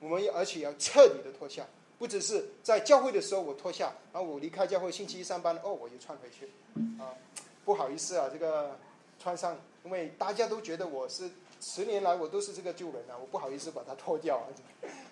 [0.01, 1.65] 我们而且要彻底的脱下，
[1.97, 6.51] 不只是在教会的时候我脱下，然后我离开教会星期一上班哦，我又穿回去。
[6.99, 7.15] 啊，
[7.63, 8.77] 不好意思啊，这个
[9.19, 11.29] 穿上，因为大家都觉得我是
[11.61, 14.49] 十年来我都是这个旧人啊，我不好意思把它脱掉啊。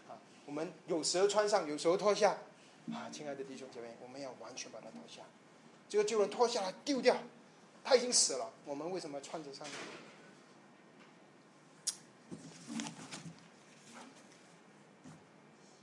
[0.09, 2.35] 啊，我们有时候穿上，有时候脱下。
[2.91, 5.21] 啊，亲爱的弟兄姐妹，我们要完全把它脱下。
[5.87, 7.15] 这个旧人脱下来丢掉，
[7.83, 8.49] 他已经死了。
[8.65, 9.67] 我们为什么穿着上？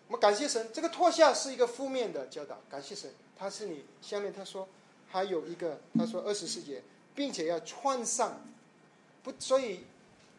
[0.09, 2.59] 我们感谢神，这个脱下是一个负面的教导。
[2.71, 4.69] 感谢神，他是你下面他说
[5.09, 6.83] 还有一个，他说二十四节，
[7.15, 8.41] 并且要穿上。
[9.23, 9.85] 不，所以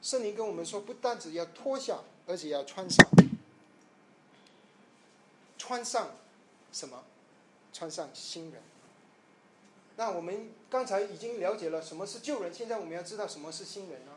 [0.02, 3.08] 圣灵跟我们说，不单只要脱下，而且要穿上，
[5.58, 6.12] 穿上。
[6.72, 7.04] 什么？
[7.74, 8.62] 穿上新人。
[9.96, 14.17] 那我们刚才已经了解了什么是旧人，现在我们要知道什么是新人呢？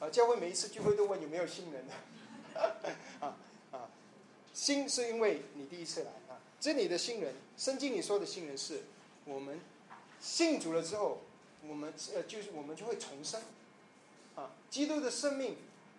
[0.00, 1.94] 啊，教会每一次聚会都问有没有新人的。
[3.20, 3.36] 啊
[3.72, 3.90] 啊，
[4.54, 6.40] 新是因为你第一次来啊。
[6.60, 8.82] 这里的新人，圣经里说的新人是
[9.24, 9.60] 我们
[10.20, 11.18] 信主了之后，
[11.66, 13.40] 我们呃就是我们就会重生。
[14.34, 15.56] 啊，基督的生命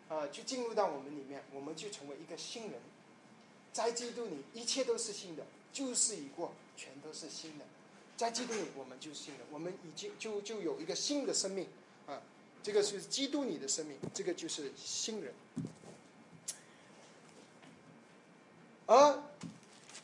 [0.07, 2.79] 啊就进入到我们里面，我们就成为一个新人。
[3.71, 7.65] 在基督里，一切都是新的，旧事已过，全都是新的。
[8.17, 11.67] 在基督里，我们就是新的，我们已经就就有一个新的生命
[12.07, 12.21] 啊！
[12.61, 15.34] 这个是基督你的生命，这个就是新人。
[18.86, 19.23] 而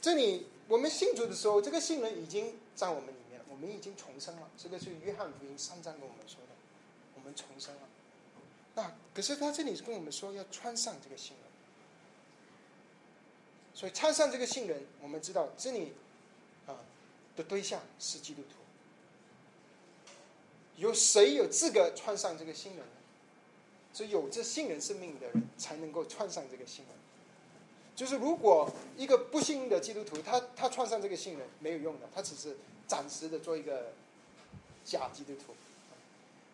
[0.01, 4.49] 这里我们信主的时候，这个新人已经在我们里面了，我们已经重生了。
[4.57, 6.49] 这个是约翰福音三章跟我们说的，
[7.15, 7.81] 我们重生了。
[8.75, 11.45] 那可是他这里跟我们说要穿上这个新人。
[13.73, 15.91] 所以穿上这个信人，我们知道这里
[16.65, 16.77] 啊
[17.35, 18.64] 的对象是基督徒。
[20.77, 22.91] 有谁有资格穿上这个新人呢？
[23.93, 26.93] 只有这信人生命的人才能够穿上这个新人。
[27.95, 32.57] 就是如果一个不信的基督徒，他他穿上这个信人没有用的，他只是
[32.87, 33.93] 暂时的做一个
[34.83, 35.53] 假基督徒。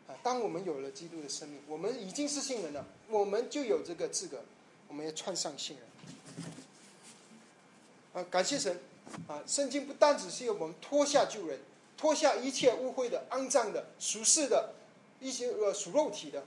[0.08, 4.44] 啊，当我们有了基督的生命，我们已经是信人了，我们就有这个资格，
[4.88, 5.86] 我们要穿上信人。
[8.14, 8.80] 啊，感谢神！
[9.28, 11.60] 啊，圣经不单只是要我们脱下旧人，
[12.02, 14.74] 脱下一切污秽的、肮脏的、俗世的、
[15.20, 16.44] 一些呃属肉体的。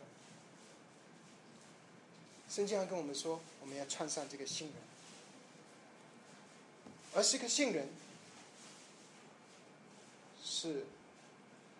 [2.51, 4.77] 圣经还跟我们说，我们要穿上这个新人，
[7.15, 7.87] 而这个新人
[10.43, 10.87] 是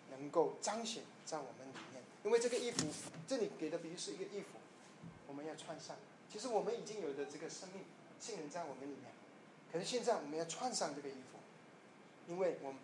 [0.09, 2.87] 能够彰显在我们里面，因为这个衣服，
[3.27, 4.57] 这里给的比喻是一个衣服，
[5.27, 5.97] 我们要穿上。
[6.31, 7.83] 其实我们已经有的这个生命，
[8.21, 9.11] 新人在我们里面。
[9.69, 11.39] 可是现在我们要穿上这个衣服，
[12.31, 12.79] 因为我们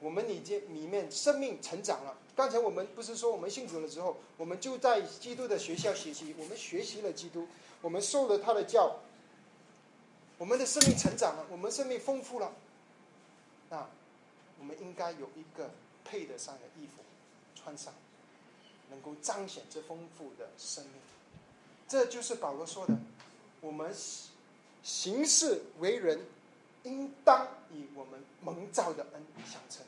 [0.00, 2.16] 我们已经里面生命成长了。
[2.34, 7.48] 刚才我们不是说我们信主了之后，我们就在基督的学校学习，我们学习了基督，
[7.80, 9.00] 我们受了他的教，
[10.38, 12.52] 我们的生命成长了，我们生命丰富了。
[13.70, 13.88] 那
[14.58, 15.70] 我们应该有一个
[16.04, 17.02] 配得上的衣服
[17.54, 17.94] 穿上，
[18.90, 20.92] 能够彰显这丰富的生命。
[21.88, 22.94] 这就是保罗说的，
[23.60, 23.94] 我们。
[24.82, 26.20] 行事为人，
[26.86, 29.84] 应当以我们蒙造的恩相称。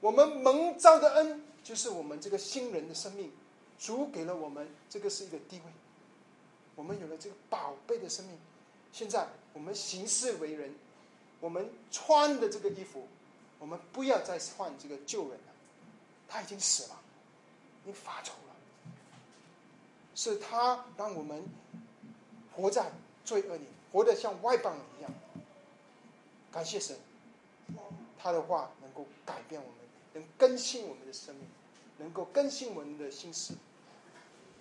[0.00, 3.30] 我们蒙造的恩，就是我们这个新人的生命，
[3.78, 5.62] 主给了我们，这个是一个地位。
[6.74, 8.36] 我们有了这个宝贝的生命，
[8.92, 10.74] 现在我们行事为人，
[11.38, 13.06] 我们穿的这个衣服，
[13.58, 15.52] 我们不要再换这个旧人了，
[16.28, 16.98] 他已经死了，
[17.84, 18.56] 你发愁了，
[20.14, 21.44] 是他让我们
[22.56, 22.90] 活在
[23.24, 25.12] 罪恶里，活得像外邦人一样。
[26.52, 26.96] 感谢神，
[28.18, 29.76] 他的话能够改变我们。
[30.12, 31.46] 能更新我们的生命，
[31.98, 33.54] 能够更新我们的心思。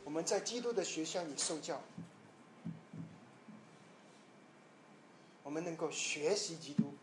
[0.03, 1.81] 我们在基督的学校里受教，
[5.41, 6.93] 我们能够学习基督，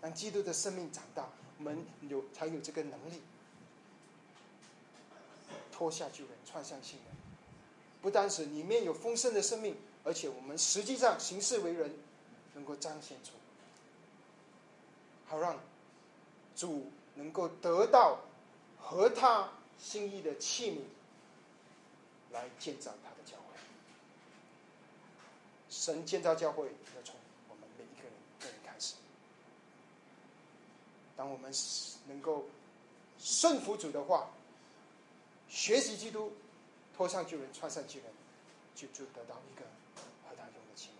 [0.00, 1.28] 让基督的生命长大，
[1.58, 3.20] 我们有才有这个能力
[5.70, 7.08] 脱下旧人，穿上新人。
[8.00, 11.94] 不单是里面有丰盛的生命，而且我们实际上行事为人
[12.54, 13.32] 能够彰显出，
[15.28, 15.58] 好让
[16.54, 16.90] 主。
[17.18, 18.18] 能够得到
[18.78, 19.48] 和他
[19.78, 20.80] 心意的器皿，
[22.30, 23.58] 来建造他的教会。
[25.70, 27.16] 神建造教会要从
[27.48, 28.96] 我们每一个人个人开始。
[31.16, 31.50] 当我们
[32.06, 32.44] 能够
[33.18, 34.28] 顺服主的话，
[35.48, 36.34] 学习基督，
[36.94, 38.12] 脱上旧人，穿上旧人，
[38.74, 39.64] 就就得到一个
[40.28, 40.90] 和他用的器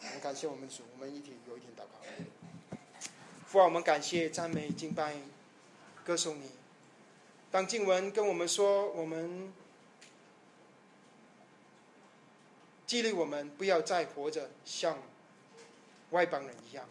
[0.00, 0.10] 皿。
[0.10, 1.98] 很感谢我们主，我们一起有一天祷告。
[3.52, 5.14] 父啊，我们感谢、赞美、敬拜、
[6.06, 6.50] 歌颂你。
[7.50, 9.52] 当静文跟我们说，我们
[12.86, 14.96] 激励我们不要再活着像
[16.12, 16.88] 外邦人一样。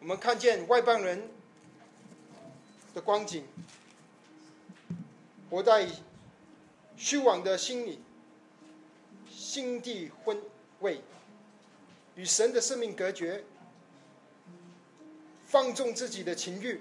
[0.00, 1.28] 我们看见外邦人
[2.92, 3.46] 的光景，
[5.48, 5.88] 活在
[6.96, 8.00] 虚妄的心里，
[9.30, 10.42] 心地昏
[10.80, 11.00] 昧，
[12.16, 13.44] 与神的生命隔绝。
[15.54, 16.80] 放纵自己的情欲，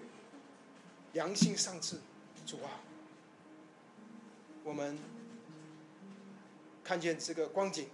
[1.12, 1.95] 良心丧志，
[2.44, 2.82] 主啊！
[4.64, 4.98] 我们
[6.84, 7.88] 看见这个光景，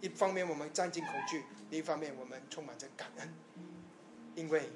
[0.00, 3.32] 一方面我们战惊恐惧，另一方面我们充满着感恩，
[4.34, 4.68] 因为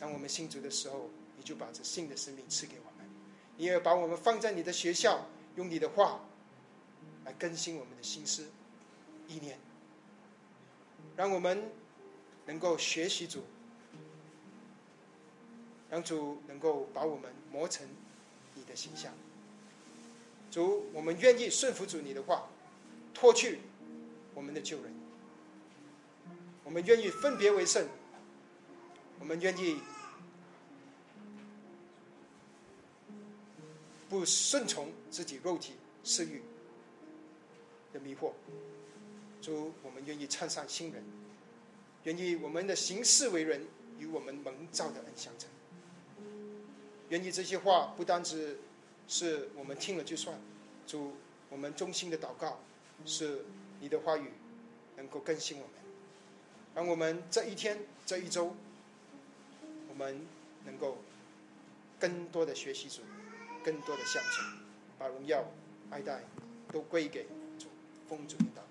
[0.00, 3.06] 当我们信主的时候，你就把这新的生命赐给我们，
[3.58, 6.20] 你也把我们放在你的学校，用你的话
[7.26, 8.48] 来更新我们的心思、
[9.28, 9.58] 意念，
[11.14, 11.62] 让我们。
[12.46, 13.42] 能够学习主，
[15.90, 17.86] 让主能够把我们磨成
[18.54, 19.12] 你的形象。
[20.50, 22.48] 主，我们愿意顺服主你的话，
[23.12, 23.58] 脱去
[24.34, 24.94] 我们的旧人。
[26.64, 27.86] 我们愿意分别为圣。
[29.18, 29.80] 我们愿意
[34.08, 35.72] 不顺从自己肉体
[36.04, 36.42] 私欲
[37.92, 38.32] 的迷惑。
[39.40, 41.02] 主，我们愿意唱上新人。
[42.06, 43.66] 愿意我们的行事为人
[43.98, 45.50] 与我们蒙召的恩相称。
[47.08, 48.58] 愿意这些话不单只
[49.08, 50.38] 是我们听了就算，
[50.86, 51.14] 主，
[51.50, 52.60] 我们衷心的祷告
[53.04, 53.44] 是
[53.80, 54.30] 你的话语
[54.96, 55.70] 能够更新我们，
[56.76, 58.54] 让我们这一天这一周，
[59.88, 60.24] 我们
[60.64, 60.98] 能够
[61.98, 63.02] 更多的学习主，
[63.64, 64.44] 更多的相信，
[64.96, 65.44] 把荣耀、
[65.90, 66.22] 爱戴
[66.72, 67.26] 都归给
[67.58, 67.66] 主，
[68.08, 68.62] 奉主的祷